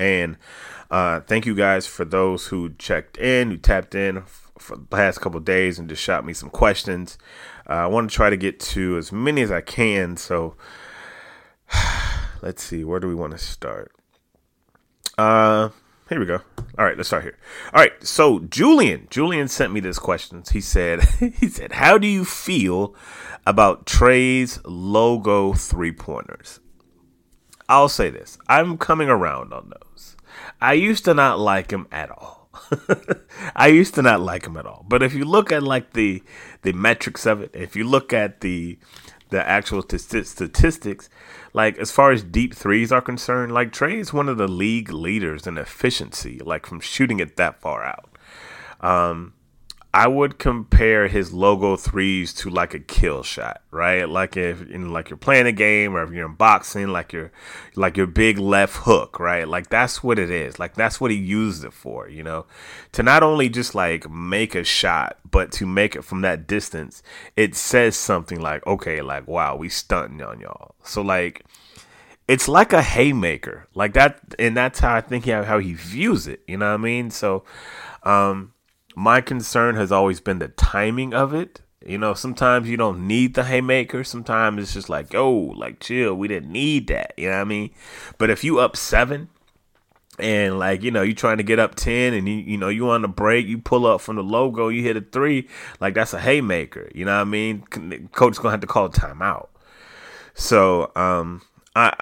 And 0.00 0.38
uh, 0.90 1.20
thank 1.20 1.44
you 1.44 1.54
guys 1.54 1.86
for 1.86 2.06
those 2.06 2.46
who 2.46 2.70
checked 2.78 3.18
in, 3.18 3.50
who 3.50 3.58
tapped 3.58 3.94
in 3.94 4.22
for 4.58 4.76
the 4.76 4.84
past 4.84 5.20
couple 5.20 5.38
days 5.40 5.78
and 5.78 5.88
just 5.90 6.02
shot 6.02 6.24
me 6.24 6.32
some 6.32 6.48
questions. 6.48 7.18
Uh, 7.68 7.74
I 7.74 7.86
want 7.86 8.10
to 8.10 8.16
try 8.16 8.30
to 8.30 8.36
get 8.36 8.58
to 8.60 8.96
as 8.96 9.12
many 9.12 9.42
as 9.42 9.52
I 9.52 9.60
can. 9.60 10.16
So 10.16 10.56
let's 12.42 12.62
see, 12.62 12.82
where 12.82 12.98
do 12.98 13.08
we 13.08 13.14
want 13.14 13.32
to 13.32 13.38
start? 13.38 13.92
Uh, 15.18 15.68
here 16.08 16.18
we 16.18 16.24
go. 16.24 16.40
All 16.78 16.86
right, 16.86 16.96
let's 16.96 17.10
start 17.10 17.24
here. 17.24 17.36
All 17.74 17.80
right, 17.80 17.92
so 18.02 18.38
Julian, 18.38 19.06
Julian 19.10 19.48
sent 19.48 19.72
me 19.72 19.80
this 19.80 19.98
question. 19.98 20.42
He 20.50 20.62
said, 20.62 21.02
he 21.38 21.48
said, 21.48 21.72
how 21.72 21.98
do 21.98 22.06
you 22.06 22.24
feel 22.24 22.94
about 23.46 23.84
Trae's 23.84 24.60
logo 24.64 25.52
three 25.52 25.92
pointers? 25.92 26.58
I'll 27.70 27.88
say 27.88 28.10
this: 28.10 28.36
I'm 28.48 28.76
coming 28.76 29.08
around 29.08 29.52
on 29.52 29.70
those. 29.70 29.89
I 30.60 30.74
used 30.74 31.04
to 31.06 31.14
not 31.14 31.38
like 31.38 31.70
him 31.70 31.86
at 31.90 32.10
all. 32.10 32.48
I 33.56 33.68
used 33.68 33.94
to 33.94 34.02
not 34.02 34.20
like 34.20 34.46
him 34.46 34.56
at 34.56 34.66
all. 34.66 34.84
But 34.88 35.02
if 35.02 35.14
you 35.14 35.24
look 35.24 35.52
at 35.52 35.62
like 35.62 35.92
the 35.92 36.22
the 36.62 36.72
metrics 36.72 37.26
of 37.26 37.42
it, 37.42 37.50
if 37.54 37.76
you 37.76 37.84
look 37.84 38.12
at 38.12 38.40
the 38.40 38.78
the 39.30 39.46
actual 39.46 39.82
t- 39.82 39.96
statistics, 39.98 41.08
like 41.52 41.78
as 41.78 41.90
far 41.90 42.10
as 42.10 42.22
deep 42.22 42.54
threes 42.54 42.92
are 42.92 43.00
concerned, 43.00 43.52
like 43.52 43.72
Trae 43.72 43.98
is 43.98 44.12
one 44.12 44.28
of 44.28 44.38
the 44.38 44.48
league 44.48 44.92
leaders 44.92 45.46
in 45.46 45.56
efficiency, 45.56 46.40
like 46.44 46.66
from 46.66 46.80
shooting 46.80 47.20
it 47.20 47.36
that 47.36 47.60
far 47.60 47.84
out. 47.84 48.10
Um, 48.80 49.34
I 49.92 50.06
would 50.06 50.38
compare 50.38 51.08
his 51.08 51.32
logo 51.32 51.74
threes 51.74 52.32
to 52.34 52.50
like 52.50 52.74
a 52.74 52.78
kill 52.78 53.24
shot, 53.24 53.62
right? 53.72 54.08
Like 54.08 54.36
if 54.36 54.60
you 54.68 54.78
know, 54.78 54.90
like 54.90 55.10
you're 55.10 55.16
playing 55.16 55.46
a 55.46 55.52
game 55.52 55.96
or 55.96 56.04
if 56.04 56.12
you're 56.12 56.28
in 56.28 56.36
boxing, 56.36 56.88
like 56.88 57.12
your 57.12 57.32
like 57.74 57.96
your 57.96 58.06
big 58.06 58.38
left 58.38 58.76
hook, 58.76 59.18
right? 59.18 59.48
Like 59.48 59.68
that's 59.68 60.00
what 60.00 60.20
it 60.20 60.30
is. 60.30 60.60
Like 60.60 60.74
that's 60.74 61.00
what 61.00 61.10
he 61.10 61.16
used 61.16 61.64
it 61.64 61.72
for, 61.72 62.08
you 62.08 62.22
know, 62.22 62.46
to 62.92 63.02
not 63.02 63.24
only 63.24 63.48
just 63.48 63.74
like 63.74 64.08
make 64.08 64.54
a 64.54 64.62
shot, 64.62 65.18
but 65.28 65.50
to 65.52 65.66
make 65.66 65.96
it 65.96 66.04
from 66.04 66.20
that 66.20 66.46
distance. 66.46 67.02
It 67.34 67.56
says 67.56 67.96
something 67.96 68.40
like, 68.40 68.64
okay, 68.68 69.02
like 69.02 69.26
wow, 69.26 69.56
we 69.56 69.68
stunting 69.68 70.22
on 70.22 70.38
y'all. 70.38 70.76
So 70.84 71.02
like 71.02 71.44
it's 72.28 72.46
like 72.46 72.72
a 72.72 72.82
haymaker, 72.82 73.66
like 73.74 73.94
that, 73.94 74.20
and 74.38 74.56
that's 74.56 74.78
how 74.78 74.94
I 74.94 75.00
think 75.00 75.24
how 75.24 75.58
he 75.58 75.72
views 75.74 76.28
it. 76.28 76.42
You 76.46 76.58
know 76.58 76.68
what 76.68 76.74
I 76.74 76.76
mean? 76.76 77.10
So, 77.10 77.42
um 78.04 78.52
my 79.00 79.22
concern 79.22 79.76
has 79.76 79.90
always 79.90 80.20
been 80.20 80.40
the 80.40 80.48
timing 80.48 81.14
of 81.14 81.32
it. 81.32 81.62
You 81.84 81.96
know, 81.96 82.12
sometimes 82.12 82.68
you 82.68 82.76
don't 82.76 83.06
need 83.06 83.32
the 83.32 83.44
haymaker. 83.44 84.04
Sometimes 84.04 84.62
it's 84.62 84.74
just 84.74 84.90
like, 84.90 85.14
oh, 85.14 85.54
like 85.56 85.80
chill. 85.80 86.14
We 86.14 86.28
didn't 86.28 86.52
need 86.52 86.88
that. 86.88 87.14
You 87.16 87.30
know 87.30 87.36
what 87.36 87.40
I 87.40 87.44
mean? 87.44 87.70
But 88.18 88.28
if 88.28 88.44
you 88.44 88.58
up 88.58 88.76
seven 88.76 89.30
and 90.18 90.58
like, 90.58 90.82
you 90.82 90.90
know, 90.90 91.00
you're 91.00 91.14
trying 91.14 91.38
to 91.38 91.42
get 91.42 91.58
up 91.58 91.76
10 91.76 92.12
and 92.12 92.28
you, 92.28 92.34
you 92.34 92.58
know, 92.58 92.68
you 92.68 92.90
on 92.90 93.00
the 93.00 93.08
break, 93.08 93.46
you 93.46 93.56
pull 93.56 93.86
up 93.86 94.02
from 94.02 94.16
the 94.16 94.22
logo, 94.22 94.68
you 94.68 94.82
hit 94.82 94.98
a 94.98 95.00
three, 95.00 95.48
like 95.80 95.94
that's 95.94 96.12
a 96.12 96.20
haymaker. 96.20 96.90
You 96.94 97.06
know 97.06 97.14
what 97.14 97.22
I 97.22 97.24
mean? 97.24 97.62
Coach's 98.12 98.38
to 98.38 98.50
have 98.50 98.60
to 98.60 98.66
call 98.66 98.90
timeout. 98.90 99.48
So, 100.34 100.92
um, 100.94 101.40
I 101.74 101.94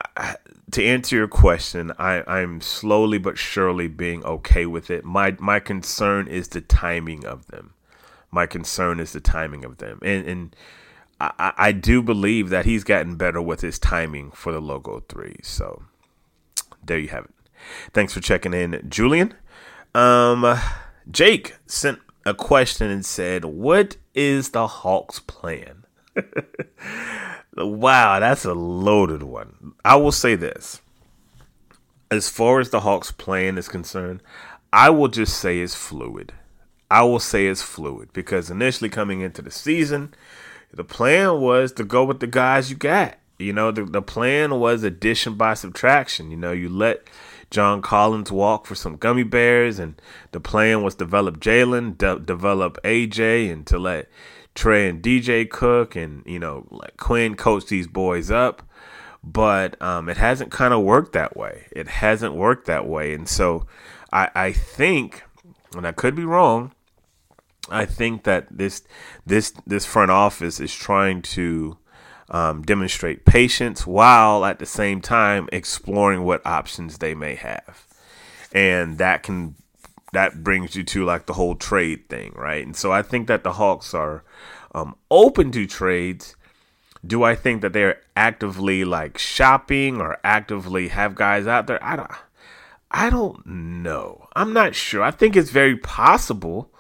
to 0.73 0.85
answer 0.85 1.17
your 1.17 1.29
question, 1.29 1.93
I'm 1.99 2.61
slowly 2.61 3.19
but 3.19 3.39
surely 3.39 3.89
being 3.89 4.25
okay 4.25 4.67
with 4.67 4.91
it. 4.91 5.05
My 5.05 5.37
my 5.39 5.61
concern 5.61 6.29
is 6.29 6.49
the 6.49 6.61
timing 6.61 7.25
of 7.25 7.47
them. 7.47 7.75
My 8.31 8.47
concern 8.47 9.01
is 9.01 9.13
the 9.13 9.21
timing 9.21 9.65
of 9.65 9.79
them, 9.79 9.99
and 10.03 10.27
and 10.27 10.57
I, 11.21 11.53
I 11.57 11.73
do 11.73 12.03
believe 12.03 12.51
that 12.51 12.65
he's 12.65 12.85
gotten 12.85 13.17
better 13.17 13.41
with 13.41 13.61
his 13.61 13.79
timing 13.79 14.31
for 14.31 14.53
the 14.53 14.61
logo 14.61 15.03
three. 15.09 15.37
So 15.43 15.83
there 16.85 16.99
you 16.99 17.09
have 17.09 17.25
it. 17.25 17.35
Thanks 17.93 18.13
for 18.13 18.21
checking 18.21 18.55
in, 18.55 18.85
Julian. 18.89 19.35
Um, 19.95 20.59
Jake 21.11 21.57
sent 21.67 21.99
a 22.25 22.35
question 22.35 22.91
and 22.91 23.05
said, 23.05 23.45
"What 23.45 23.97
is 24.15 24.51
the 24.51 24.67
Hawks' 24.67 25.21
plan?" 25.21 25.85
Wow, 27.59 28.21
that's 28.21 28.45
a 28.45 28.55
loaded 28.55 29.23
one. 29.23 29.73
I 29.85 29.97
will 29.97 30.13
say 30.13 30.35
this. 30.35 30.81
As 32.11 32.29
far 32.29 32.61
as 32.61 32.71
the 32.71 32.81
Hawks 32.81 33.11
plan 33.11 33.59
is 33.59 33.69
concerned, 33.69 34.23
I 34.73 34.91
will 34.91 35.09
just 35.09 35.39
say 35.39 35.61
it's 35.61 35.75
fluid. 35.75 36.33
I 36.91 37.03
will 37.03 37.19
say 37.19 37.47
it's 37.47 37.63
fluid 37.63 38.13
because 38.13 38.51
initially 38.51 38.89
coming 38.89 39.21
into 39.21 39.43
the 39.43 39.51
season, 39.51 40.15
the 40.73 40.85
plan 40.85 41.41
was 41.41 41.73
to 41.73 41.85
go 41.85 42.05
with 42.05 42.21
the 42.21 42.27
guys 42.27 42.71
you 42.71 42.77
got. 42.77 43.19
You 43.39 43.53
know, 43.53 43.71
the, 43.71 43.85
the 43.85 44.03
plan 44.03 44.59
was 44.59 44.83
addition 44.83 45.35
by 45.35 45.55
subtraction. 45.55 46.31
You 46.31 46.37
know, 46.37 46.53
you 46.53 46.69
let 46.69 47.07
John 47.51 47.83
Collins 47.83 48.33
walk 48.33 48.67
for 48.67 48.75
some 48.75 48.97
gummy 48.97 49.23
bears, 49.23 49.79
and 49.79 50.01
the 50.33 50.41
plan 50.41 50.83
was 50.83 50.95
develop 50.95 51.39
Jalen, 51.39 51.97
de- 51.99 52.19
develop 52.19 52.79
AJ, 52.85 53.53
and 53.53 53.67
to 53.67 53.79
let 53.79 54.09
Trae 54.59 54.91
and 54.91 55.01
DJ 55.01 55.49
Cook 55.49 55.95
and 55.95 56.25
you 56.27 56.41
know 56.41 56.67
let 56.71 56.97
Quin 56.97 57.37
coach 57.37 57.67
these 57.67 57.87
boys 57.87 58.29
up, 58.29 58.63
but 59.23 59.81
um, 59.81 60.09
it 60.09 60.17
hasn't 60.17 60.51
kind 60.51 60.75
of 60.75 60.83
worked 60.83 61.13
that 61.13 61.37
way. 61.37 61.67
It 61.71 61.87
hasn't 61.87 62.35
worked 62.35 62.67
that 62.67 62.87
way, 62.87 63.15
and 63.15 63.29
so 63.29 63.67
I, 64.13 64.31
I 64.35 64.53
think, 64.53 65.23
and 65.77 65.87
I 65.87 65.93
could 65.93 66.17
be 66.17 66.25
wrong. 66.25 66.73
I 67.71 67.87
think 67.87 68.25
that 68.25 68.49
this 68.51 68.83
this 69.25 69.53
this 69.65 69.87
front 69.87 70.11
office 70.11 70.59
is 70.59 70.75
trying 70.75 71.23
to 71.23 71.79
um, 72.29 72.63
demonstrate 72.63 73.25
patience 73.25 73.87
while 73.87 74.45
at 74.45 74.59
the 74.59 74.67
same 74.67 75.01
time 75.01 75.49
exploring 75.53 76.25
what 76.25 76.45
options 76.45 76.99
they 76.99 77.15
may 77.15 77.37
have, 77.37 77.87
and 78.53 78.99
that 78.99 79.23
can 79.23 79.55
that 80.13 80.43
brings 80.43 80.75
you 80.77 80.85
to 80.85 81.05
like 81.05 81.27
the 81.27 81.35
whole 81.35 81.55
trade 81.55 82.09
thing, 82.09 82.33
right? 82.35 82.65
And 82.65 82.77
so 82.77 82.93
I 82.93 83.03
think 83.03 83.29
that 83.29 83.45
the 83.45 83.55
Hawks 83.55 83.95
are 83.95 84.25
um, 84.75 84.97
open 85.11 85.53
to 85.53 85.67
trades. 85.67 86.37
Do 87.07 87.23
I 87.23 87.35
think 87.35 87.63
that 87.63 87.73
they're 87.73 88.01
actively 88.17 88.85
like 88.85 89.19
shopping 89.19 90.01
or 90.01 90.19
actively 90.25 90.89
have 90.89 91.15
guys 91.15 91.47
out 91.47 91.67
there? 91.67 91.83
I 91.83 91.97
don't. 91.97 92.11
I 92.91 93.11
don't 93.11 93.47
know. 93.47 94.29
I'm 94.35 94.55
not 94.55 94.75
sure. 94.75 95.03
I 95.03 95.11
think 95.11 95.37
it's 95.37 95.51
very 95.51 95.77
possible. 95.77 96.71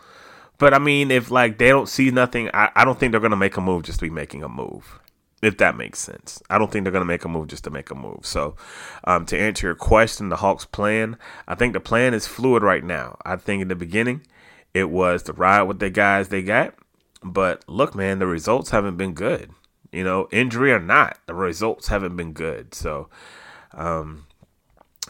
But 0.56 0.74
I 0.74 0.78
mean, 0.78 1.10
if 1.10 1.30
like 1.30 1.58
they 1.58 1.68
don't 1.68 1.88
see 1.88 2.10
nothing, 2.10 2.50
I, 2.52 2.70
I 2.74 2.84
don't 2.84 2.98
think 2.98 3.12
they're 3.12 3.20
gonna 3.20 3.36
make 3.36 3.56
a 3.56 3.60
move 3.60 3.84
just 3.84 4.00
to 4.00 4.06
be 4.06 4.10
making 4.10 4.42
a 4.42 4.48
move. 4.48 4.98
If 5.40 5.58
that 5.58 5.76
makes 5.76 6.00
sense, 6.00 6.42
I 6.50 6.58
don't 6.58 6.70
think 6.70 6.84
they're 6.84 6.92
gonna 6.92 7.04
make 7.04 7.24
a 7.24 7.28
move 7.28 7.46
just 7.46 7.64
to 7.64 7.70
make 7.70 7.90
a 7.90 7.94
move. 7.94 8.20
So, 8.22 8.56
um, 9.04 9.24
to 9.26 9.38
answer 9.38 9.68
your 9.68 9.76
question, 9.76 10.28
the 10.28 10.36
Hawks' 10.36 10.64
plan, 10.64 11.16
I 11.46 11.54
think 11.54 11.72
the 11.72 11.80
plan 11.80 12.12
is 12.12 12.26
fluid 12.26 12.62
right 12.62 12.82
now. 12.82 13.18
I 13.24 13.36
think 13.36 13.62
in 13.62 13.68
the 13.68 13.76
beginning, 13.76 14.26
it 14.74 14.90
was 14.90 15.22
to 15.24 15.32
ride 15.32 15.62
with 15.62 15.78
the 15.78 15.90
guys 15.90 16.28
they 16.28 16.42
got, 16.42 16.74
but 17.22 17.64
look, 17.68 17.94
man, 17.94 18.18
the 18.18 18.26
results 18.26 18.70
haven't 18.70 18.96
been 18.96 19.14
good. 19.14 19.52
You 19.92 20.04
know, 20.04 20.28
injury 20.32 20.72
or 20.72 20.80
not, 20.80 21.18
the 21.26 21.34
results 21.34 21.88
haven't 21.88 22.16
been 22.16 22.32
good. 22.32 22.74
So, 22.74 23.08
um, 23.72 24.26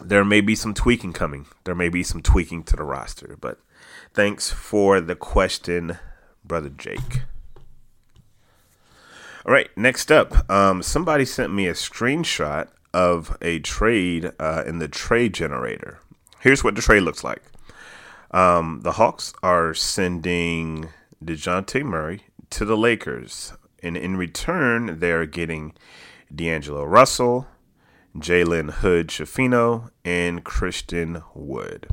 there 0.01 0.23
may 0.23 0.41
be 0.41 0.55
some 0.55 0.73
tweaking 0.73 1.13
coming. 1.13 1.47
There 1.63 1.75
may 1.75 1.89
be 1.89 2.03
some 2.03 2.21
tweaking 2.21 2.63
to 2.63 2.75
the 2.75 2.83
roster, 2.83 3.37
but 3.39 3.59
thanks 4.13 4.51
for 4.51 5.01
the 5.01 5.15
question, 5.15 5.97
brother 6.43 6.69
Jake. 6.69 7.21
All 9.45 9.53
right, 9.53 9.69
next 9.77 10.11
up, 10.11 10.49
um, 10.51 10.83
somebody 10.83 11.23
sent 11.23 11.53
me 11.53 11.67
a 11.67 11.73
screenshot 11.73 12.67
of 12.93 13.37
a 13.41 13.59
trade 13.59 14.33
uh, 14.37 14.63
in 14.67 14.79
the 14.79 14.89
trade 14.89 15.33
generator. 15.33 15.99
Here's 16.41 16.61
what 16.63 16.75
the 16.75 16.81
trade 16.81 17.03
looks 17.03 17.23
like. 17.23 17.41
Um, 18.31 18.81
the 18.83 18.93
Hawks 18.93 19.33
are 19.41 19.73
sending 19.73 20.89
Dejounte 21.23 21.83
Murray 21.83 22.23
to 22.49 22.65
the 22.65 22.75
Lakers, 22.75 23.53
and 23.81 23.95
in 23.95 24.17
return, 24.17 24.99
they're 24.99 25.25
getting 25.25 25.73
D'Angelo 26.33 26.83
Russell, 26.83 27.47
Jalen 28.17 28.71
Hood 28.71 29.07
Schifino, 29.07 29.89
and 30.03 30.43
Christian 30.43 31.23
Wood. 31.33 31.87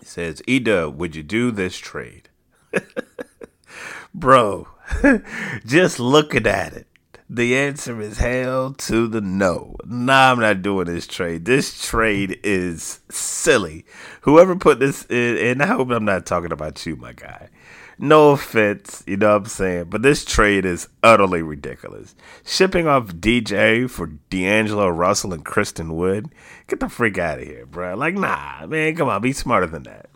He 0.00 0.06
says, 0.06 0.42
Ida, 0.48 0.88
would 0.88 1.14
you 1.14 1.22
do 1.22 1.50
this 1.50 1.76
trade? 1.76 2.30
Bro, 4.14 4.68
just 5.66 5.98
looking 5.98 6.46
at 6.46 6.72
it, 6.72 6.86
the 7.30 7.56
answer 7.56 8.00
is 8.00 8.18
hell 8.18 8.72
to 8.72 9.06
the 9.06 9.20
no. 9.20 9.76
Nah, 9.84 10.32
I'm 10.32 10.40
not 10.40 10.62
doing 10.62 10.86
this 10.86 11.06
trade. 11.06 11.44
This 11.44 11.86
trade 11.86 12.40
is 12.42 13.00
silly. 13.10 13.84
Whoever 14.22 14.56
put 14.56 14.80
this 14.80 15.04
in, 15.10 15.36
and 15.36 15.62
I 15.62 15.66
hope 15.66 15.90
I'm 15.90 16.06
not 16.06 16.24
talking 16.24 16.52
about 16.52 16.84
you, 16.86 16.96
my 16.96 17.12
guy. 17.12 17.50
No 17.98 18.30
offense, 18.30 19.02
you 19.06 19.16
know 19.16 19.32
what 19.32 19.42
I'm 19.42 19.46
saying? 19.46 19.84
But 19.90 20.02
this 20.02 20.24
trade 20.24 20.64
is 20.64 20.88
utterly 21.02 21.42
ridiculous. 21.42 22.14
Shipping 22.46 22.86
off 22.86 23.08
DJ 23.08 23.90
for 23.90 24.06
D'Angelo 24.30 24.88
Russell 24.88 25.34
and 25.34 25.44
Christian 25.44 25.96
Wood? 25.96 26.28
Get 26.68 26.78
the 26.78 26.88
freak 26.88 27.18
out 27.18 27.40
of 27.40 27.44
here, 27.44 27.66
bro. 27.66 27.96
Like, 27.96 28.14
nah, 28.14 28.66
man, 28.66 28.94
come 28.94 29.08
on, 29.08 29.20
be 29.20 29.32
smarter 29.32 29.66
than 29.66 29.82
that. 29.82 30.08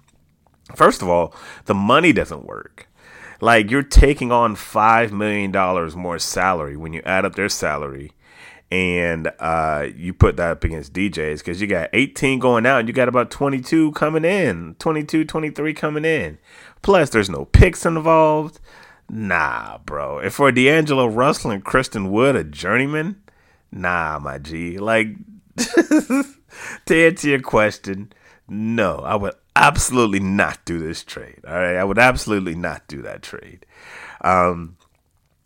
First 0.77 1.03
of 1.03 1.09
all, 1.09 1.35
the 1.65 1.75
money 1.75 2.13
doesn't 2.13 2.47
work. 2.47 2.89
Like, 3.43 3.73
you're 3.73 3.83
taking 3.83 4.31
on 4.31 4.55
$5 4.55 5.11
million 5.11 5.51
more 5.99 6.21
salary 6.21 6.77
when 6.77 6.93
you 6.93 7.03
add 7.05 7.25
up 7.25 7.35
their 7.35 7.49
salary 7.49 8.13
and 8.71 9.33
uh, 9.41 9.89
you 9.97 10.15
put 10.15 10.37
that 10.37 10.53
up 10.53 10.63
against 10.63 10.93
DJs 10.93 11.39
because 11.39 11.61
you 11.61 11.67
got 11.67 11.91
18 11.93 12.39
going 12.39 12.67
out 12.67 12.79
and 12.79 12.89
you 12.89 12.95
got 12.95 13.09
about 13.09 13.33
22 13.33 13.91
coming 13.93 14.25
in, 14.25 14.77
22, 14.79 15.25
23 15.25 15.75
coming 15.75 16.05
in. 16.05 16.39
Plus, 16.83 17.11
there's 17.11 17.29
no 17.29 17.47
picks 17.47 17.85
involved. 17.85 18.61
Nah, 19.11 19.79
bro. 19.79 20.21
And 20.21 20.33
for 20.33 20.53
D'Angelo 20.53 21.09
Russell 21.09 21.51
and 21.51 21.65
Christian 21.65 22.13
Wood, 22.13 22.37
a 22.37 22.45
journeyman, 22.45 23.21
nah, 23.73 24.21
my 24.21 24.39
G. 24.39 24.79
Like, 24.79 25.17
to 25.57 26.25
answer 26.89 27.29
your 27.29 27.41
question, 27.41 28.13
no, 28.49 28.99
I 28.99 29.17
would 29.17 29.35
absolutely 29.57 30.21
not 30.21 30.65
do 30.65 30.79
this 30.79 31.05
trade. 31.05 31.41
All 31.47 31.55
right, 31.55 31.77
I 31.77 31.85
would 31.85 31.99
absolutely 31.99 32.55
not 32.55 32.87
do 32.89 33.03
that 33.03 33.23
trade. 33.23 33.67
Um, 34.23 34.77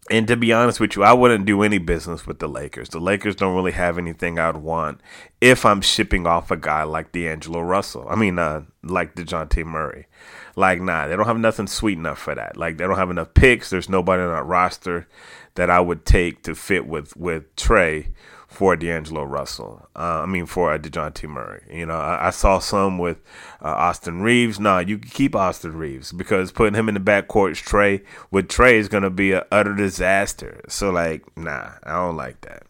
and 0.09 0.29
to 0.29 0.37
be 0.37 0.53
honest 0.53 0.79
with 0.79 0.95
you, 0.95 1.03
I 1.03 1.13
wouldn't 1.13 1.47
do 1.47 1.63
any 1.63 1.79
business 1.79 2.27
with 2.27 2.39
the 2.39 2.49
Lakers. 2.49 2.91
The 2.91 3.01
Lakers 3.01 3.35
don't 3.35 3.57
really 3.57 3.73
have 3.73 3.99
anything 3.99 4.39
I'd 4.39 4.59
want 4.59 5.01
if 5.41 5.67
I'm 5.67 5.81
shipping 5.81 6.27
off 6.27 6.53
a 6.53 6.57
guy 6.57 6.85
like 6.85 7.11
D'Angelo 7.11 7.61
Russell. 7.61 8.07
I 8.09 8.15
mean, 8.15 8.39
uh, 8.39 8.63
like 8.85 9.17
Dejounte 9.17 9.65
Murray. 9.65 10.07
Like, 10.55 10.81
nah, 10.81 11.09
they 11.09 11.17
don't 11.17 11.27
have 11.27 11.39
nothing 11.39 11.67
sweet 11.67 11.99
enough 11.99 12.19
for 12.19 12.35
that. 12.37 12.57
Like, 12.57 12.77
they 12.77 12.87
don't 12.87 12.97
have 12.97 13.11
enough 13.11 13.35
picks. 13.35 13.69
There's 13.69 13.89
nobody 13.89 14.23
on 14.23 14.33
that 14.33 14.47
roster 14.47 15.09
that 15.57 15.71
I 15.71 15.81
would 15.81 16.05
take 16.05 16.45
to 16.45 16.55
fit 16.55 16.87
with, 16.87 17.17
with 17.17 17.55
Trae 17.57 18.13
for 18.57 18.75
D'Angelo 18.75 19.23
Russell. 19.23 19.87
Uh, 19.95 20.23
I 20.23 20.27
mean, 20.27 20.47
for 20.47 20.73
uh, 20.73 20.79
Dejounte 20.79 21.29
Murray. 21.29 21.61
You 21.71 21.85
know, 21.85 21.99
I, 21.99 22.29
I 22.29 22.31
saw 22.31 22.59
some 22.59 22.97
with 22.97 23.19
uh, 23.61 23.69
Austin 23.69 24.23
Reaves. 24.23 24.59
Nah, 24.59 24.79
you 24.79 24.97
can 24.97 25.11
keep 25.11 25.37
Austin 25.37 25.77
Reaves 25.77 26.11
because 26.11 26.53
putting 26.53 26.73
him 26.73 26.89
in 26.89 26.95
the 26.95 27.01
backcourt 27.01 27.53
is 27.53 27.59
Trae. 27.59 28.03
With 28.31 28.49
Trae 28.49 28.73
is 28.73 28.89
going 28.89 29.03
to 29.03 29.11
be 29.11 29.33
an 29.33 29.43
utter 29.53 29.75
disaster. 29.75 30.63
So, 30.69 30.89
like, 30.89 31.37
nah, 31.37 31.73
I 31.85 31.93
don't 31.93 32.17
like 32.17 32.41
that. 32.41 32.63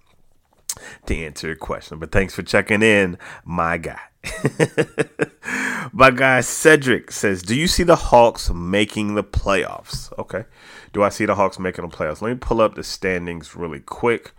To 1.07 1.16
answer 1.16 1.46
your 1.46 1.57
question, 1.57 2.01
but 2.01 2.11
thanks 2.11 2.35
for 2.35 2.42
checking 2.42 2.83
in, 2.83 3.16
my 3.44 3.79
guy. 3.79 4.01
my 5.92 6.11
guy 6.11 6.40
Cedric 6.40 7.12
says, 7.12 7.42
"Do 7.42 7.55
you 7.55 7.68
see 7.68 7.85
the 7.85 7.96
Hawks 7.96 8.51
making 8.51 9.14
the 9.14 9.25
playoffs?" 9.25 10.12
Okay. 10.18 10.44
Do 10.92 11.03
I 11.03 11.11
see 11.11 11.27
the 11.27 11.37
Hawks 11.37 11.59
making 11.59 11.88
the 11.88 11.96
playoffs? 11.96 12.20
Let 12.20 12.31
me 12.31 12.38
pull 12.38 12.61
up 12.61 12.75
the 12.75 12.83
standings 12.83 13.55
really 13.55 13.81
quick. 13.81 14.33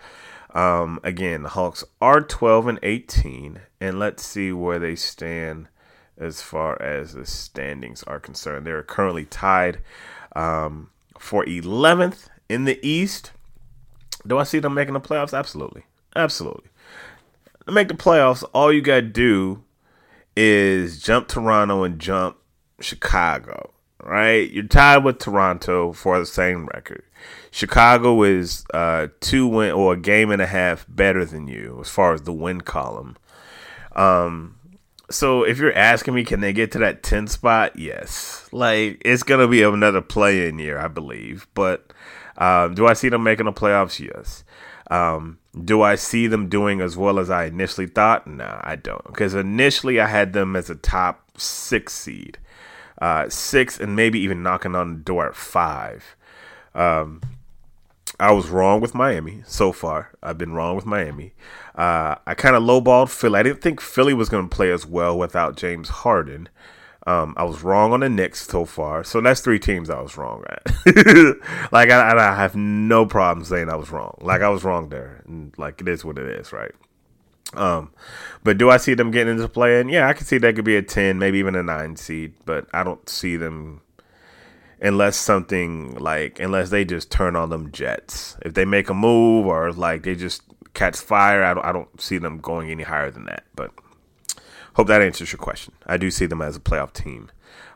Um, 0.58 1.00
again, 1.04 1.43
the 1.43 1.50
Hawks 1.50 1.84
are 2.02 2.20
12 2.20 2.67
and 2.67 2.80
18, 2.82 3.62
and 3.80 4.00
let's 4.00 4.26
see 4.26 4.52
where 4.52 4.80
they 4.80 4.96
stand 4.96 5.67
as 6.17 6.41
far 6.41 6.82
as 6.82 7.13
the 7.13 7.28
standings 7.28 8.02
are 8.04 8.20
concerned. 8.20 8.65
They're 8.65 8.82
currently 8.82 9.26
tied 9.26 9.84
um, 10.36 10.89
for 11.20 11.46
11th 11.46 12.30
in 12.50 12.65
the 12.65 12.80
East. 12.86 13.34
Do 14.26 14.39
I 14.39 14.43
see 14.46 14.58
them 14.58 14.74
making 14.74 14.96
the 14.96 15.00
playoffs? 15.00 15.38
Absolutely. 15.38 15.84
Absolutely. 16.15 16.72
To 17.67 17.72
make 17.72 17.88
the 17.88 17.93
playoffs, 17.93 18.43
all 18.52 18.74
you 18.74 18.82
got 18.82 18.96
to 18.96 19.02
do 19.04 19.63
is 20.36 21.00
jump 21.00 21.28
Toronto 21.28 21.84
and 21.84 22.00
jump 22.00 22.38
Chicago, 22.80 23.74
right? 24.04 24.50
You're 24.50 24.63
tied 24.63 25.04
with 25.04 25.20
Toronto 25.20 25.93
for 25.93 26.17
the 26.17 26.26
same 26.26 26.65
record. 26.74 27.04
Chicago 27.58 28.22
is 28.22 28.63
uh, 28.72 29.08
two 29.20 29.48
win 29.48 29.72
or 29.72 29.93
a 29.93 29.98
game 29.98 30.30
and 30.30 30.43
a 30.43 30.46
half 30.46 30.86
better 30.88 31.26
than 31.26 31.48
you 31.48 31.80
as 31.82 31.89
far 31.89 32.13
as 32.13 32.22
the 32.22 32.32
win 32.32 32.62
column. 32.62 33.17
Um, 33.96 34.60
so 35.10 35.41
if 35.41 35.58
you're 35.58 35.74
asking 35.74 36.13
me, 36.13 36.24
can 36.24 36.39
they 36.39 36.54
get 36.54 36.72
to 36.74 36.78
that 36.78 37.02
10 37.02 37.26
spot? 37.26 37.76
Yes. 37.76 38.48
Like 38.52 39.02
it's 39.04 39.24
gonna 39.24 39.48
be 39.48 39.63
another 39.63 40.02
play 40.02 40.48
in 40.48 40.60
year, 40.60 40.78
I 40.78 40.88
believe. 40.88 41.48
But 41.56 41.91
um, 42.38 42.76
do 42.76 42.86
I 42.86 42.93
see 42.93 43.10
them 43.10 43.24
making 43.24 43.48
the 43.48 43.54
playoffs? 43.54 44.00
Yes. 44.00 44.43
Um, 44.91 45.39
do 45.60 45.82
I 45.82 45.96
see 45.96 46.28
them 46.28 46.50
doing 46.50 46.80
as 46.80 46.96
well 46.96 47.17
as 47.17 47.32
I 47.32 47.46
initially 47.46 47.88
thought? 47.88 48.28
No, 48.28 48.62
I 48.63 48.76
don't. 48.76 49.04
Because 49.08 49.34
initially 49.34 50.00
I 50.00 50.06
had 50.06 50.34
them 50.34 50.56
as 50.56 50.70
a 50.70 50.76
top 50.76 51.32
six 51.39 51.96
seed, 51.96 52.38
uh, 53.02 53.30
six, 53.30 53.80
and 53.80 53.96
maybe 53.96 54.20
even 54.20 54.43
knocking 54.43 54.76
on 54.76 54.93
the 54.93 55.00
door 55.00 55.28
at 55.28 55.36
five. 55.36 56.15
Um, 56.76 57.22
I 58.19 58.32
was 58.32 58.49
wrong 58.49 58.82
with 58.82 58.95
Miami 58.95 59.43
so 59.45 59.71
far. 59.71 60.12
I've 60.23 60.38
been 60.38 60.53
wrong 60.53 60.75
with 60.75 60.86
Miami. 60.86 61.34
Uh, 61.75 62.15
I 62.25 62.34
kind 62.34 62.56
of 62.56 62.63
lowballed 62.63 63.10
Philly. 63.10 63.39
I 63.39 63.43
didn't 63.43 63.62
think 63.62 63.80
Philly 63.80 64.13
was 64.13 64.30
going 64.30 64.49
to 64.49 64.56
play 64.56 64.71
as 64.71 64.86
well 64.86 65.17
without 65.17 65.56
James 65.56 65.89
Harden. 65.89 66.49
Um, 67.06 67.36
I 67.38 67.43
was 67.43 67.63
wrong 67.63 67.93
on 67.93 68.01
the 68.01 68.10
Knicks 68.10 68.47
so 68.47 68.65
far. 68.65 69.03
So 69.03 69.21
that's 69.21 69.39
three 69.39 69.60
teams 69.60 69.89
I 69.89 70.01
was 70.01 70.17
wrong 70.17 70.43
at. 70.49 70.65
like 71.71 71.89
I, 71.89 72.17
I, 72.17 72.36
have 72.36 72.56
no 72.56 73.06
problem 73.06 73.45
saying 73.45 73.69
I 73.69 73.75
was 73.75 73.91
wrong. 73.91 74.17
Like 74.19 74.41
I 74.41 74.49
was 74.49 74.65
wrong 74.65 74.89
there. 74.89 75.23
And 75.25 75.53
like 75.58 75.80
it 75.80 75.88
is 75.88 76.03
what 76.03 76.17
it 76.17 76.27
is, 76.27 76.51
right? 76.51 76.73
Um, 77.53 77.93
but 78.43 78.58
do 78.58 78.69
I 78.69 78.75
see 78.75 78.93
them 78.93 79.12
getting 79.12 79.36
into 79.36 79.47
play? 79.47 79.80
And 79.80 79.89
yeah, 79.89 80.10
I 80.10 80.13
can 80.13 80.25
see 80.25 80.38
that 80.39 80.56
could 80.56 80.65
be 80.65 80.75
a 80.75 80.82
ten, 80.82 81.17
maybe 81.17 81.38
even 81.38 81.56
a 81.56 81.63
nine 81.63 81.95
seed. 81.95 82.34
But 82.45 82.67
I 82.73 82.84
don't 82.84 83.08
see 83.08 83.38
them 83.38 83.82
unless 84.82 85.18
something 85.18 85.96
like 85.96 86.40
unless 86.40 86.70
they 86.70 86.86
just 86.86 87.12
turn 87.12 87.36
on 87.36 87.50
them 87.50 87.72
jets. 87.72 88.38
If 88.44 88.54
they 88.54 88.66
make 88.66 88.90
a 88.90 88.94
move 88.94 89.46
or 89.46 89.72
like 89.72 90.04
they 90.04 90.16
just 90.16 90.44
catch 90.74 90.98
fire, 90.98 91.44
I 91.44 91.54
don't, 91.54 91.66
I 91.66 91.72
don't 91.72 92.00
see 92.00 92.18
them 92.18 92.40
going 92.40 92.70
any 92.70 92.84
higher 92.84 93.12
than 93.12 93.26
that. 93.26 93.46
But 93.56 93.72
hope 94.76 94.88
that 94.88 95.02
answers 95.02 95.32
your 95.32 95.40
question. 95.40 95.74
I 95.86 95.98
do 95.98 96.12
see 96.12 96.26
them 96.26 96.42
as 96.42 96.56
a 96.56 96.62
playoff 96.62 96.94
team, 96.94 97.32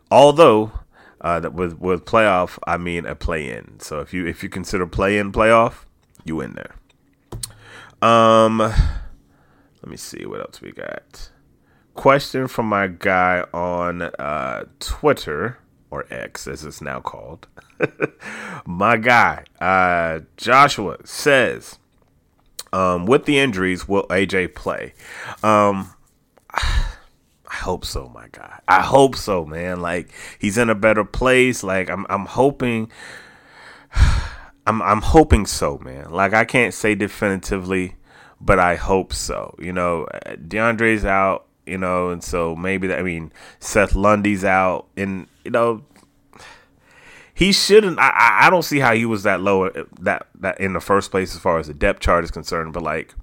although 0.09 0.71
uh, 1.21 1.39
that 1.39 1.53
with 1.53 1.79
with 1.79 2.05
playoff 2.05 2.57
I 2.65 2.77
mean 2.77 3.05
a 3.05 3.15
play 3.15 3.49
in. 3.51 3.79
So 3.79 3.99
if 3.99 4.13
you 4.13 4.25
if 4.25 4.43
you 4.43 4.49
consider 4.49 4.85
play 4.85 5.17
in 5.17 5.31
playoff, 5.31 5.85
you 6.23 6.41
in 6.41 6.53
there. 6.53 6.75
Um, 8.01 8.57
let 8.57 9.87
me 9.87 9.97
see 9.97 10.25
what 10.25 10.41
else 10.41 10.61
we 10.61 10.71
got. 10.71 11.29
Question 11.93 12.47
from 12.47 12.67
my 12.67 12.87
guy 12.87 13.43
on 13.53 14.01
uh, 14.01 14.65
Twitter 14.79 15.59
or 15.91 16.05
X 16.09 16.47
as 16.47 16.63
it's 16.63 16.81
now 16.81 17.01
called. 17.01 17.47
my 18.65 18.97
guy, 18.97 19.43
uh, 19.59 20.21
Joshua 20.37 20.97
says, 21.03 21.77
um, 22.73 23.05
with 23.05 23.25
the 23.25 23.37
injuries, 23.37 23.87
will 23.87 24.07
AJ 24.07 24.55
play? 24.55 24.93
Um, 25.43 25.93
I 26.53 27.55
hope 27.55 27.83
so, 27.83 28.07
my 28.07 28.27
guy. 28.31 28.61
I 28.67 28.81
hope 28.81 29.17
so, 29.17 29.45
man. 29.45 29.81
Like 29.81 30.09
he's 30.39 30.57
in 30.57 30.69
a 30.69 30.75
better 30.75 31.03
place. 31.03 31.63
Like 31.63 31.89
I'm, 31.89 32.05
I'm 32.09 32.25
hoping. 32.25 32.89
I'm, 34.65 34.81
I'm 34.81 35.01
hoping 35.01 35.45
so, 35.45 35.77
man. 35.79 36.11
Like 36.11 36.33
I 36.33 36.45
can't 36.45 36.73
say 36.73 36.95
definitively, 36.95 37.95
but 38.39 38.57
I 38.57 38.75
hope 38.75 39.11
so. 39.11 39.55
You 39.59 39.73
know, 39.73 40.07
DeAndre's 40.47 41.03
out 41.03 41.47
you 41.65 41.77
know, 41.77 42.09
and 42.09 42.23
so 42.23 42.55
maybe 42.55 42.87
that, 42.87 42.99
I 42.99 43.03
mean 43.03 43.31
Seth 43.59 43.95
Lundy's 43.95 44.43
out, 44.43 44.87
and 44.97 45.27
you 45.43 45.51
know 45.51 45.83
he 47.41 47.51
shouldn't. 47.51 47.97
I 47.97 48.41
I 48.41 48.49
don't 48.51 48.61
see 48.61 48.77
how 48.77 48.93
he 48.93 49.03
was 49.03 49.23
that 49.23 49.41
low 49.41 49.71
that 49.99 50.27
that 50.39 50.59
in 50.59 50.73
the 50.73 50.79
first 50.79 51.09
place 51.09 51.33
as 51.33 51.41
far 51.41 51.57
as 51.57 51.65
the 51.65 51.73
depth 51.73 51.99
chart 51.99 52.23
is 52.23 52.29
concerned. 52.29 52.71
But 52.71 52.83
like, 52.83 53.15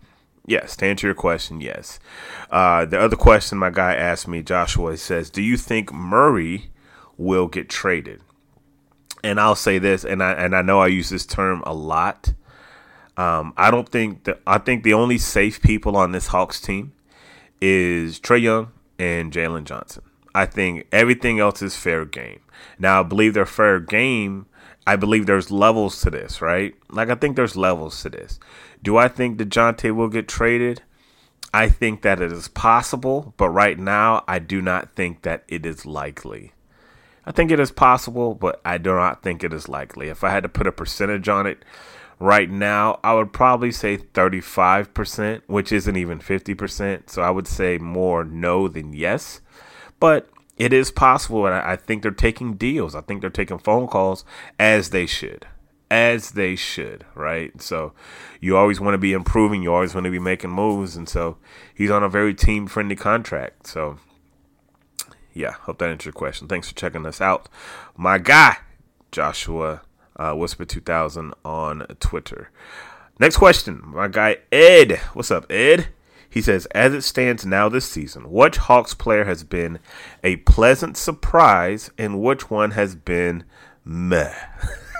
yes, 0.45 0.77
to 0.79 0.87
answer 0.87 1.07
your 1.07 1.15
question, 1.15 1.61
yes. 1.61 2.01
Uh, 2.51 2.85
the 2.85 2.99
other 2.99 3.15
question 3.15 3.59
my 3.59 3.71
guy 3.71 3.95
asked 3.95 4.27
me, 4.27 4.43
Joshua, 4.43 4.97
says, 4.97 5.31
"Do 5.31 5.41
you 5.41 5.57
think 5.57 5.93
Murray 5.93 6.71
will 7.17 7.47
get 7.47 7.69
traded?" 7.69 8.21
And 9.23 9.39
I'll 9.39 9.55
say 9.55 9.79
this, 9.79 10.05
and 10.05 10.21
I 10.21 10.33
and 10.33 10.57
I 10.57 10.63
know 10.63 10.81
I 10.81 10.89
use 10.89 11.11
this 11.11 11.25
term 11.25 11.63
a 11.65 11.73
lot. 11.73 12.33
Um, 13.17 13.53
I 13.57 13.71
don't 13.71 13.89
think 13.89 14.25
that 14.25 14.41
I 14.49 14.59
think 14.59 14.83
the 14.83 14.95
only 14.95 15.19
safe 15.19 15.63
people 15.63 15.97
on 15.97 16.11
this 16.11 16.29
Hawks 16.29 16.61
team 16.61 16.93
is 17.61 18.19
Trae 18.19 18.43
Young 18.43 18.73
and 18.99 19.33
Jalen 19.33 19.63
Johnson. 19.63 20.03
I 20.35 20.47
think 20.47 20.87
everything 20.93 21.41
else 21.41 21.63
is 21.63 21.77
fair 21.77 22.05
game. 22.05 22.41
Now, 22.79 23.01
I 23.01 23.03
believe 23.03 23.35
they're 23.35 23.47
fair 23.47 23.81
game. 23.81 24.47
I 24.87 24.97
believe 24.97 25.27
there's 25.27 25.51
levels 25.51 26.01
to 26.03 26.11
this, 26.11 26.41
right? 26.41 26.75
Like, 26.91 27.11
I 27.11 27.15
think 27.15 27.37
there's 27.37 27.57
levels 27.57 28.03
to 28.03 28.11
this. 28.11 28.39
Do 28.83 28.97
I 28.97 29.09
think 29.09 29.39
Dejounte 29.39 29.95
will 29.95 30.09
get 30.09 30.29
traded? 30.29 30.83
I 31.53 31.69
think 31.69 32.03
that 32.03 32.21
it 32.21 32.31
is 32.31 32.49
possible, 32.49 33.35
but 33.37 33.49
right 33.49 33.79
now, 33.79 34.25
I 34.29 34.39
do 34.39 34.61
not 34.61 34.95
think 34.95 35.23
that 35.23 35.45
it 35.49 35.65
is 35.65 35.87
likely. 35.87 36.53
I 37.25 37.33
think 37.33 37.51
it 37.51 37.61
is 37.61 37.71
possible, 37.71 38.35
but 38.35 38.61
I 38.65 38.79
do 38.79 38.95
not 38.95 39.23
think 39.23 39.45
it 39.45 39.53
is 39.53 39.69
likely. 39.69 40.09
If 40.09 40.25
I 40.25 40.31
had 40.31 40.43
to 40.45 40.49
put 40.49 40.67
a 40.67 40.73
percentage 40.73 41.29
on 41.29 41.47
it, 41.47 41.65
right 42.19 42.51
now, 42.51 43.01
I 43.05 43.15
would 43.15 43.33
probably 43.33 43.73
say 43.73 43.99
35%, 43.99 45.43
which 45.47 45.73
isn't 45.73 45.97
even 45.97 46.21
50%. 46.21 47.11
So 47.11 47.23
I 47.23 47.31
would 47.31 47.47
say 47.47 47.79
more 47.79 48.25
no 48.25 48.69
than 48.69 48.93
yes. 48.93 49.41
But 50.01 50.29
it 50.57 50.73
is 50.73 50.91
possible, 50.91 51.47
and 51.47 51.55
I 51.55 51.77
think 51.77 52.03
they're 52.03 52.11
taking 52.11 52.55
deals. 52.55 52.95
I 52.95 53.01
think 53.01 53.21
they're 53.21 53.31
taking 53.31 53.59
phone 53.59 53.87
calls 53.87 54.25
as 54.59 54.91
they 54.91 55.07
should. 55.07 55.47
As 55.91 56.33
they 56.33 56.57
should, 56.57 57.07
right? 57.15 57.61
So 57.63 57.93
you 58.41 58.57
always 58.57 58.81
want 58.81 58.95
to 58.95 58.99
be 58.99 59.13
improving. 59.13 59.63
You 59.63 59.73
always 59.73 59.95
want 59.95 60.05
to 60.05 60.11
be 60.11 60.19
making 60.19 60.51
moves. 60.51 60.97
And 60.97 61.09
so 61.09 61.39
he's 61.75 61.91
on 61.91 62.03
a 62.03 62.09
very 62.09 62.35
team 62.35 62.67
friendly 62.67 62.97
contract. 62.97 63.69
So, 63.69 63.99
yeah, 65.33 65.53
hope 65.53 65.79
that 65.79 65.89
answers 65.89 66.07
your 66.07 66.13
question. 66.13 66.49
Thanks 66.49 66.69
for 66.69 66.75
checking 66.75 67.07
us 67.07 67.21
out. 67.21 67.49
My 67.97 68.19
guy, 68.19 68.59
Joshua 69.13 69.83
uh, 70.17 70.35
Whisper 70.35 70.65
2000 70.65 71.33
on 71.45 71.87
Twitter. 72.01 72.51
Next 73.19 73.37
question, 73.37 73.83
my 73.85 74.09
guy 74.09 74.39
Ed. 74.53 74.99
What's 75.15 75.31
up, 75.31 75.51
Ed? 75.51 75.89
He 76.31 76.43
says, 76.43 76.67
as 76.67 76.93
it 76.93 77.03
stands 77.03 77.47
now 77.47 77.69
this 77.69 77.87
season, 77.87 78.31
which 78.31 78.59
Hawks 78.59 78.95
player 78.95 79.25
has 79.25 79.45
been 79.45 79.79
a 80.23 80.37
pleasant 80.37 80.97
surprise 80.97 81.91
and 81.97 82.21
which 82.21 82.51
one 82.51 82.73
has 82.73 82.95
been 82.95 83.45
meh? 83.85 84.35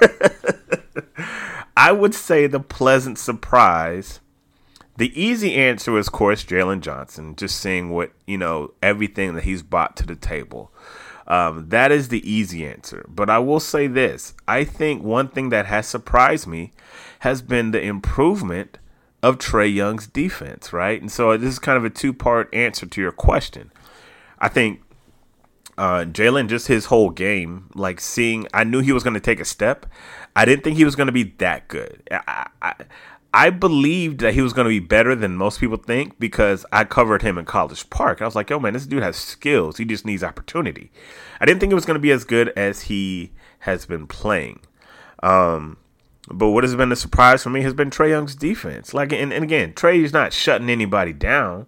I 1.77 1.93
would 1.93 2.15
say 2.15 2.47
the 2.47 2.61
pleasant 2.61 3.19
surprise. 3.19 4.21
The 4.97 5.13
easy 5.21 5.55
answer 5.55 5.97
is, 5.99 6.09
of 6.09 6.13
course, 6.13 6.45
Jalen 6.45 6.81
Johnson, 6.81 7.37
just 7.37 7.61
seeing 7.61 7.91
what, 7.91 8.11
you 8.27 8.39
know, 8.39 8.73
everything 8.83 9.35
that 9.35 9.45
he's 9.45 9.63
brought 9.63 9.97
to 9.99 10.07
the 10.07 10.17
table. 10.17 10.73
Um, 11.29 11.69
that 11.69 11.93
is 11.93 12.09
the 12.09 12.29
easy 12.29 12.67
answer. 12.67 13.05
But 13.07 13.29
I 13.29 13.39
will 13.39 13.61
say 13.61 13.87
this 13.87 14.35
I 14.49 14.65
think 14.65 15.03
one 15.03 15.29
thing 15.29 15.51
that 15.51 15.67
has 15.67 15.87
surprised 15.87 16.47
me 16.47 16.73
has 17.21 17.43
been 17.43 17.71
the 17.71 17.83
improvement 17.83 18.79
of 19.23 19.39
Trae 19.39 19.73
Young's 19.73 20.07
defense, 20.07 20.73
right? 20.73 21.01
And 21.01 21.11
so 21.11 21.37
this 21.37 21.53
is 21.53 21.59
kind 21.59 21.77
of 21.77 21.85
a 21.85 21.91
two 21.91 22.13
part 22.13 22.53
answer 22.55 22.87
to 22.87 23.01
your 23.01 23.13
question. 23.13 23.73
I 24.39 24.49
think 24.49 24.81
uh, 25.77 26.05
Jalen, 26.05 26.49
just 26.49 26.67
his 26.67 26.87
whole 26.87 27.11
game, 27.11 27.71
like 27.75 28.01
seeing, 28.01 28.47
I 28.53 28.65
knew 28.65 28.81
he 28.81 28.93
was 28.93 29.03
going 29.03 29.15
to 29.15 29.21
take 29.21 29.41
a 29.41 29.45
step. 29.45 29.87
I 30.35 30.45
didn't 30.45 30.65
think 30.65 30.77
he 30.77 30.85
was 30.85 30.97
going 30.97 31.07
to 31.07 31.13
be 31.13 31.25
that 31.39 31.69
good. 31.69 32.03
I, 32.11 32.47
I, 32.63 32.75
I 33.33 33.51
believed 33.51 34.21
that 34.21 34.35
he 34.35 34.41
was 34.41 34.53
going 34.53 34.65
to 34.65 34.71
be 34.71 34.81
better 34.81 35.15
than 35.15 35.37
most 35.37 35.61
people 35.61 35.77
think 35.77 36.19
because 36.19 36.65
I 36.73 36.85
covered 36.85 37.23
him 37.23 37.39
in 37.39 37.45
College 37.45 37.89
Park. 37.91 38.23
I 38.23 38.25
was 38.25 38.35
like, 38.35 38.51
yo, 38.51 38.59
man, 38.59 38.73
this 38.73 38.87
dude 38.87 39.03
has 39.03 39.17
skills. 39.17 39.77
He 39.77 39.85
just 39.85 40.07
needs 40.07 40.25
opportunity. 40.25 40.91
I 41.41 41.45
didn't 41.45 41.61
think 41.61 41.71
it 41.71 41.77
was 41.77 41.85
going 41.85 41.97
to 41.97 42.01
be 42.01 42.11
as 42.11 42.25
good 42.25 42.49
as 42.57 42.83
he 42.83 43.33
has 43.61 43.87
been 43.87 44.07
playing. 44.07 44.61
Um, 45.23 45.77
but 46.31 46.51
what 46.51 46.65
has 46.65 46.77
been 46.77 46.93
a 46.93 46.97
surprise 46.97 47.43
for 47.43 47.51
me 47.51 47.63
has 47.63 47.73
been 47.73 47.91
Trae 47.91 48.11
Young's 48.11 48.35
defense. 48.35 48.93
Like, 48.93 49.13
and, 49.13 49.33
and 49.33 49.45
again, 49.45 49.75
is 49.83 50.13
not 50.13 50.33
shutting 50.33 50.69
anybody 50.69 51.13
down, 51.13 51.67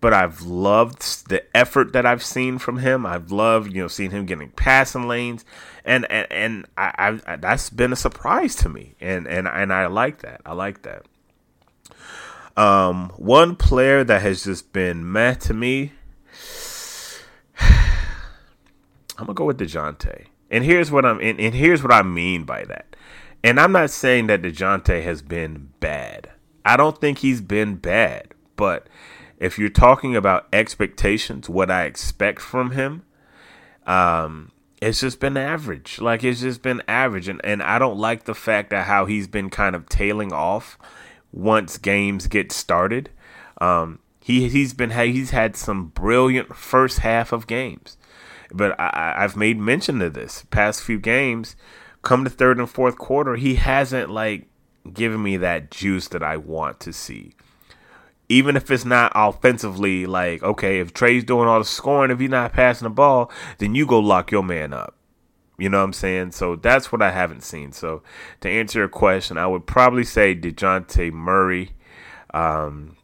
but 0.00 0.14
I've 0.14 0.42
loved 0.42 1.28
the 1.28 1.44
effort 1.56 1.92
that 1.92 2.06
I've 2.06 2.22
seen 2.22 2.58
from 2.58 2.78
him. 2.78 3.04
I've 3.04 3.30
loved, 3.30 3.72
you 3.72 3.82
know, 3.82 3.88
seeing 3.88 4.10
him 4.10 4.26
getting 4.26 4.50
passing 4.50 5.08
lanes, 5.08 5.44
and 5.84 6.10
and, 6.10 6.26
and 6.30 6.66
I, 6.76 7.20
I 7.26 7.36
that's 7.36 7.70
been 7.70 7.92
a 7.92 7.96
surprise 7.96 8.54
to 8.56 8.68
me, 8.68 8.94
and 9.00 9.26
and 9.26 9.48
and 9.48 9.72
I 9.72 9.86
like 9.86 10.20
that. 10.22 10.40
I 10.46 10.52
like 10.52 10.82
that. 10.82 11.04
Um, 12.56 13.10
one 13.16 13.56
player 13.56 14.04
that 14.04 14.22
has 14.22 14.44
just 14.44 14.72
been 14.72 15.10
meh 15.10 15.34
to 15.34 15.54
me. 15.54 15.92
I'm 17.60 19.26
gonna 19.26 19.34
go 19.34 19.44
with 19.44 19.58
Dejounte, 19.58 20.26
and 20.50 20.64
here's 20.64 20.90
what 20.90 21.04
I'm 21.04 21.20
and, 21.20 21.40
and 21.40 21.54
here's 21.54 21.82
what 21.82 21.92
I 21.92 22.02
mean 22.02 22.44
by 22.44 22.64
that. 22.64 22.87
And 23.42 23.60
I'm 23.60 23.72
not 23.72 23.90
saying 23.90 24.26
that 24.26 24.42
Dejounte 24.42 25.02
has 25.02 25.22
been 25.22 25.70
bad. 25.80 26.30
I 26.64 26.76
don't 26.76 27.00
think 27.00 27.18
he's 27.18 27.40
been 27.40 27.76
bad, 27.76 28.34
but 28.56 28.88
if 29.38 29.58
you're 29.58 29.68
talking 29.68 30.16
about 30.16 30.48
expectations, 30.52 31.48
what 31.48 31.70
I 31.70 31.84
expect 31.84 32.40
from 32.40 32.72
him, 32.72 33.04
um, 33.86 34.50
it's 34.82 35.00
just 35.00 35.20
been 35.20 35.36
average. 35.36 36.00
Like 36.00 36.22
it's 36.24 36.40
just 36.40 36.62
been 36.62 36.82
average, 36.86 37.28
and 37.28 37.40
and 37.44 37.62
I 37.62 37.78
don't 37.78 37.98
like 37.98 38.24
the 38.24 38.34
fact 38.34 38.70
that 38.70 38.86
how 38.86 39.06
he's 39.06 39.26
been 39.28 39.50
kind 39.50 39.74
of 39.74 39.88
tailing 39.88 40.32
off 40.32 40.78
once 41.32 41.78
games 41.78 42.26
get 42.26 42.52
started. 42.52 43.10
Um, 43.60 44.00
he 44.20 44.48
he's 44.48 44.74
been 44.74 44.90
he's 44.90 45.30
had 45.30 45.56
some 45.56 45.86
brilliant 45.88 46.54
first 46.54 46.98
half 46.98 47.32
of 47.32 47.46
games, 47.46 47.96
but 48.52 48.78
I, 48.78 49.14
I've 49.16 49.36
made 49.36 49.58
mention 49.58 50.02
of 50.02 50.14
this 50.14 50.44
past 50.50 50.82
few 50.82 50.98
games. 50.98 51.56
Come 52.02 52.24
to 52.24 52.30
third 52.30 52.58
and 52.58 52.70
fourth 52.70 52.96
quarter, 52.96 53.36
he 53.36 53.56
hasn't 53.56 54.10
like 54.10 54.46
given 54.92 55.22
me 55.22 55.36
that 55.38 55.70
juice 55.70 56.08
that 56.08 56.22
I 56.22 56.36
want 56.36 56.80
to 56.80 56.92
see 56.92 57.34
even 58.28 58.56
if 58.56 58.70
it's 58.70 58.84
not 58.84 59.12
offensively, 59.14 60.06
like, 60.06 60.42
okay, 60.42 60.80
if 60.80 60.92
Trae's 60.92 61.24
doing 61.24 61.48
all 61.48 61.58
the 61.58 61.64
scoring, 61.64 62.10
if 62.10 62.20
he's 62.20 62.28
not 62.28 62.52
passing 62.52 62.84
the 62.84 62.90
ball, 62.90 63.30
then 63.58 63.74
you 63.74 63.86
go 63.86 63.98
lock 63.98 64.30
your 64.30 64.42
man 64.42 64.72
up. 64.72 64.94
You 65.58 65.68
know 65.68 65.78
what 65.78 65.84
I'm 65.84 65.92
saying? 65.92 66.32
So 66.32 66.54
that's 66.54 66.92
what 66.92 67.02
I 67.02 67.10
haven't 67.10 67.42
seen. 67.42 67.72
So 67.72 68.02
to 68.42 68.48
answer 68.48 68.80
your 68.80 68.88
question, 68.88 69.38
I 69.38 69.46
would 69.46 69.66
probably 69.66 70.04
say 70.04 70.34
Dejounte 70.34 71.12
Murray 71.12 71.72
um, 72.32 72.96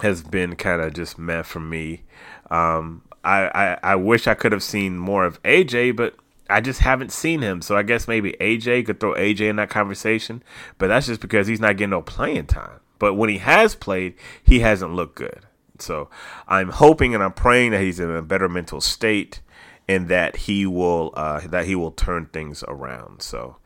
has 0.00 0.22
been 0.22 0.56
kind 0.56 0.80
of 0.80 0.94
just 0.94 1.18
met 1.18 1.44
for 1.44 1.60
me. 1.60 2.04
Um, 2.50 3.02
I, 3.24 3.48
I, 3.48 3.78
I 3.82 3.96
wish 3.96 4.26
I 4.26 4.34
could 4.34 4.52
have 4.52 4.62
seen 4.62 4.96
more 4.96 5.26
of 5.26 5.42
AJ, 5.42 5.96
but 5.96 6.14
I 6.48 6.60
just 6.60 6.80
haven't 6.80 7.12
seen 7.12 7.40
him. 7.40 7.62
So 7.62 7.76
I 7.76 7.82
guess 7.82 8.08
maybe 8.08 8.36
AJ 8.40 8.86
could 8.86 9.00
throw 9.00 9.14
AJ 9.14 9.48
in 9.50 9.56
that 9.56 9.70
conversation, 9.70 10.42
but 10.78 10.88
that's 10.88 11.06
just 11.06 11.20
because 11.20 11.46
he's 11.46 11.60
not 11.60 11.76
getting 11.76 11.90
no 11.90 12.02
playing 12.02 12.46
time. 12.46 12.80
But 12.98 13.14
when 13.14 13.28
he 13.28 13.38
has 13.38 13.74
played, 13.74 14.14
he 14.42 14.60
hasn't 14.60 14.94
looked 14.94 15.16
good. 15.16 15.40
So 15.78 16.08
I'm 16.48 16.70
hoping 16.70 17.14
and 17.14 17.22
I'm 17.22 17.32
praying 17.32 17.72
that 17.72 17.82
he's 17.82 18.00
in 18.00 18.10
a 18.10 18.22
better 18.22 18.48
mental 18.48 18.80
state 18.80 19.40
and 19.88 20.08
that 20.08 20.36
he 20.36 20.66
will 20.66 21.12
uh, 21.14 21.40
that 21.46 21.66
he 21.66 21.74
will 21.74 21.92
turn 21.92 22.26
things 22.26 22.64
around. 22.66 23.22
So, 23.22 23.56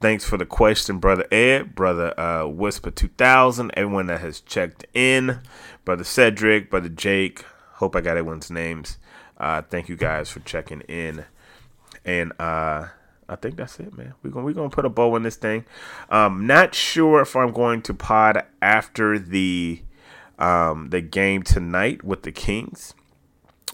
thanks 0.00 0.24
for 0.24 0.36
the 0.36 0.46
question, 0.46 0.98
brother 0.98 1.26
Ed, 1.30 1.74
brother 1.74 2.18
uh, 2.18 2.46
Whisper 2.46 2.90
two 2.90 3.08
thousand, 3.08 3.72
everyone 3.74 4.06
that 4.06 4.20
has 4.20 4.40
checked 4.40 4.86
in, 4.94 5.40
brother 5.84 6.04
Cedric, 6.04 6.70
brother 6.70 6.88
Jake. 6.88 7.44
Hope 7.74 7.94
I 7.94 8.00
got 8.00 8.16
everyone's 8.16 8.50
names. 8.50 8.96
Uh, 9.36 9.60
thank 9.60 9.88
you 9.88 9.96
guys 9.96 10.30
for 10.30 10.40
checking 10.40 10.80
in, 10.82 11.26
and 12.06 12.32
uh, 12.40 12.86
I 13.28 13.36
think 13.36 13.56
that's 13.56 13.78
it, 13.80 13.96
man. 13.98 14.14
We're 14.22 14.30
gonna 14.30 14.46
we're 14.46 14.52
gonna 14.52 14.70
put 14.70 14.86
a 14.86 14.88
bow 14.88 15.16
in 15.16 15.24
this 15.24 15.36
thing. 15.36 15.64
Um, 16.08 16.46
not 16.46 16.74
sure 16.74 17.20
if 17.20 17.34
I'm 17.36 17.52
going 17.52 17.82
to 17.82 17.94
pod 17.94 18.44
after 18.62 19.18
the 19.18 19.82
um, 20.38 20.90
the 20.90 21.00
game 21.00 21.42
tonight 21.42 22.04
with 22.04 22.22
the 22.22 22.32
Kings 22.32 22.94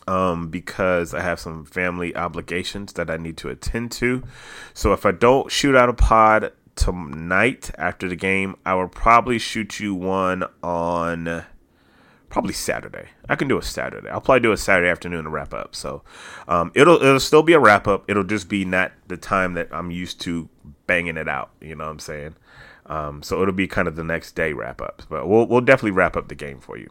um, 0.08 0.48
because 0.48 1.12
I 1.12 1.20
have 1.20 1.38
some 1.38 1.64
family 1.64 2.16
obligations 2.16 2.94
that 2.94 3.10
I 3.10 3.18
need 3.18 3.36
to 3.38 3.50
attend 3.50 3.92
to. 3.92 4.22
So 4.72 4.92
if 4.92 5.04
I 5.04 5.12
don't 5.12 5.50
shoot 5.52 5.76
out 5.76 5.88
a 5.88 5.94
pod 5.94 6.52
tonight 6.74 7.70
after 7.76 8.08
the 8.08 8.16
game, 8.16 8.56
I 8.64 8.74
will 8.74 8.88
probably 8.88 9.38
shoot 9.38 9.78
you 9.78 9.94
one 9.94 10.44
on 10.62 11.44
probably 12.32 12.54
Saturday. 12.54 13.10
I 13.28 13.36
can 13.36 13.46
do 13.46 13.58
a 13.58 13.62
Saturday. 13.62 14.08
I'll 14.08 14.22
probably 14.22 14.40
do 14.40 14.52
a 14.52 14.56
Saturday 14.56 14.88
afternoon 14.88 15.24
to 15.24 15.30
wrap 15.30 15.52
up. 15.52 15.76
So 15.76 16.02
um, 16.48 16.72
it'll 16.74 16.96
it'll 16.96 17.20
still 17.20 17.42
be 17.42 17.52
a 17.52 17.60
wrap 17.60 17.86
up. 17.86 18.04
It'll 18.08 18.24
just 18.24 18.48
be 18.48 18.64
not 18.64 18.90
the 19.06 19.18
time 19.18 19.52
that 19.54 19.68
I'm 19.70 19.90
used 19.90 20.20
to 20.22 20.48
banging 20.86 21.18
it 21.18 21.28
out. 21.28 21.50
You 21.60 21.76
know 21.76 21.84
what 21.84 21.90
I'm 21.90 21.98
saying? 21.98 22.34
Um, 22.86 23.22
so 23.22 23.42
it'll 23.42 23.54
be 23.54 23.68
kind 23.68 23.86
of 23.86 23.96
the 23.96 24.02
next 24.02 24.34
day 24.34 24.54
wrap 24.54 24.80
up. 24.80 25.02
But 25.10 25.28
we'll 25.28 25.46
we'll 25.46 25.60
definitely 25.60 25.92
wrap 25.92 26.16
up 26.16 26.28
the 26.28 26.34
game 26.34 26.58
for 26.58 26.78
you. 26.78 26.90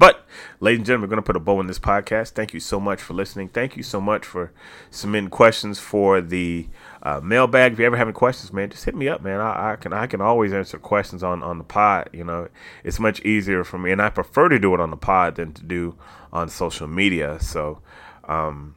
But, 0.00 0.26
ladies 0.60 0.78
and 0.78 0.86
gentlemen, 0.86 1.10
we're 1.10 1.16
going 1.16 1.22
to 1.22 1.26
put 1.26 1.36
a 1.36 1.40
bow 1.40 1.60
in 1.60 1.66
this 1.66 1.78
podcast. 1.78 2.30
Thank 2.30 2.54
you 2.54 2.58
so 2.58 2.80
much 2.80 3.02
for 3.02 3.12
listening. 3.12 3.48
Thank 3.48 3.76
you 3.76 3.82
so 3.82 4.00
much 4.00 4.24
for 4.24 4.50
submitting 4.90 5.28
questions 5.28 5.78
for 5.78 6.22
the 6.22 6.68
uh, 7.02 7.20
mailbag. 7.22 7.74
If 7.74 7.80
you 7.80 7.84
ever 7.84 7.98
have 7.98 8.08
any 8.08 8.14
questions, 8.14 8.50
man, 8.50 8.70
just 8.70 8.86
hit 8.86 8.94
me 8.94 9.08
up, 9.08 9.20
man. 9.20 9.40
I, 9.40 9.72
I, 9.72 9.76
can 9.76 9.92
I 9.92 10.06
can 10.06 10.22
always 10.22 10.54
answer 10.54 10.78
questions 10.78 11.22
on, 11.22 11.42
on 11.42 11.58
the 11.58 11.64
pod. 11.64 12.08
You 12.14 12.24
know, 12.24 12.48
it's 12.82 12.98
much 12.98 13.20
easier 13.26 13.62
for 13.62 13.76
me, 13.76 13.92
and 13.92 14.00
I 14.00 14.08
prefer 14.08 14.48
to 14.48 14.58
do 14.58 14.72
it 14.72 14.80
on 14.80 14.88
the 14.88 14.96
pod 14.96 15.34
than 15.34 15.52
to 15.52 15.62
do 15.62 15.96
on 16.32 16.48
social 16.48 16.86
media. 16.86 17.38
So, 17.38 17.82
um, 18.24 18.76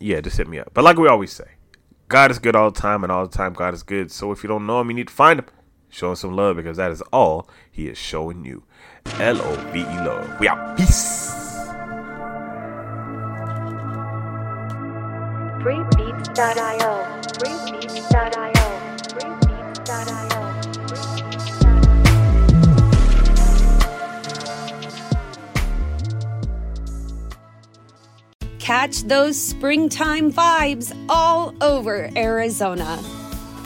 yeah, 0.00 0.22
just 0.22 0.38
hit 0.38 0.48
me 0.48 0.58
up. 0.58 0.70
But 0.72 0.82
like 0.82 0.96
we 0.96 1.08
always 1.08 1.30
say, 1.34 1.50
God 2.08 2.30
is 2.30 2.38
good 2.38 2.56
all 2.56 2.70
the 2.70 2.80
time, 2.80 3.02
and 3.02 3.12
all 3.12 3.26
the 3.26 3.36
time 3.36 3.52
God 3.52 3.74
is 3.74 3.82
good. 3.82 4.10
So 4.10 4.32
if 4.32 4.42
you 4.42 4.48
don't 4.48 4.64
know 4.64 4.80
Him, 4.80 4.88
you 4.88 4.96
need 4.96 5.08
to 5.08 5.14
find 5.14 5.40
Him. 5.40 5.46
Show 5.90 6.08
Him 6.08 6.16
some 6.16 6.34
love 6.34 6.56
because 6.56 6.78
that 6.78 6.90
is 6.90 7.02
all 7.12 7.50
He 7.70 7.86
is 7.86 7.98
showing 7.98 8.46
you. 8.46 8.62
L 9.20 9.40
O 9.40 9.54
V 9.72 9.80
E 9.80 9.84
love. 9.84 10.40
We 10.40 10.48
out. 10.48 10.76
Peace. 10.76 11.20
Freebeats.io. 15.62 16.92
Freebeats.io. 17.38 18.66
Freebeats.io. 19.14 20.42
Catch 28.58 29.02
those 29.02 29.36
springtime 29.40 30.32
vibes 30.32 30.92
all 31.08 31.54
over 31.60 32.10
Arizona. 32.16 32.98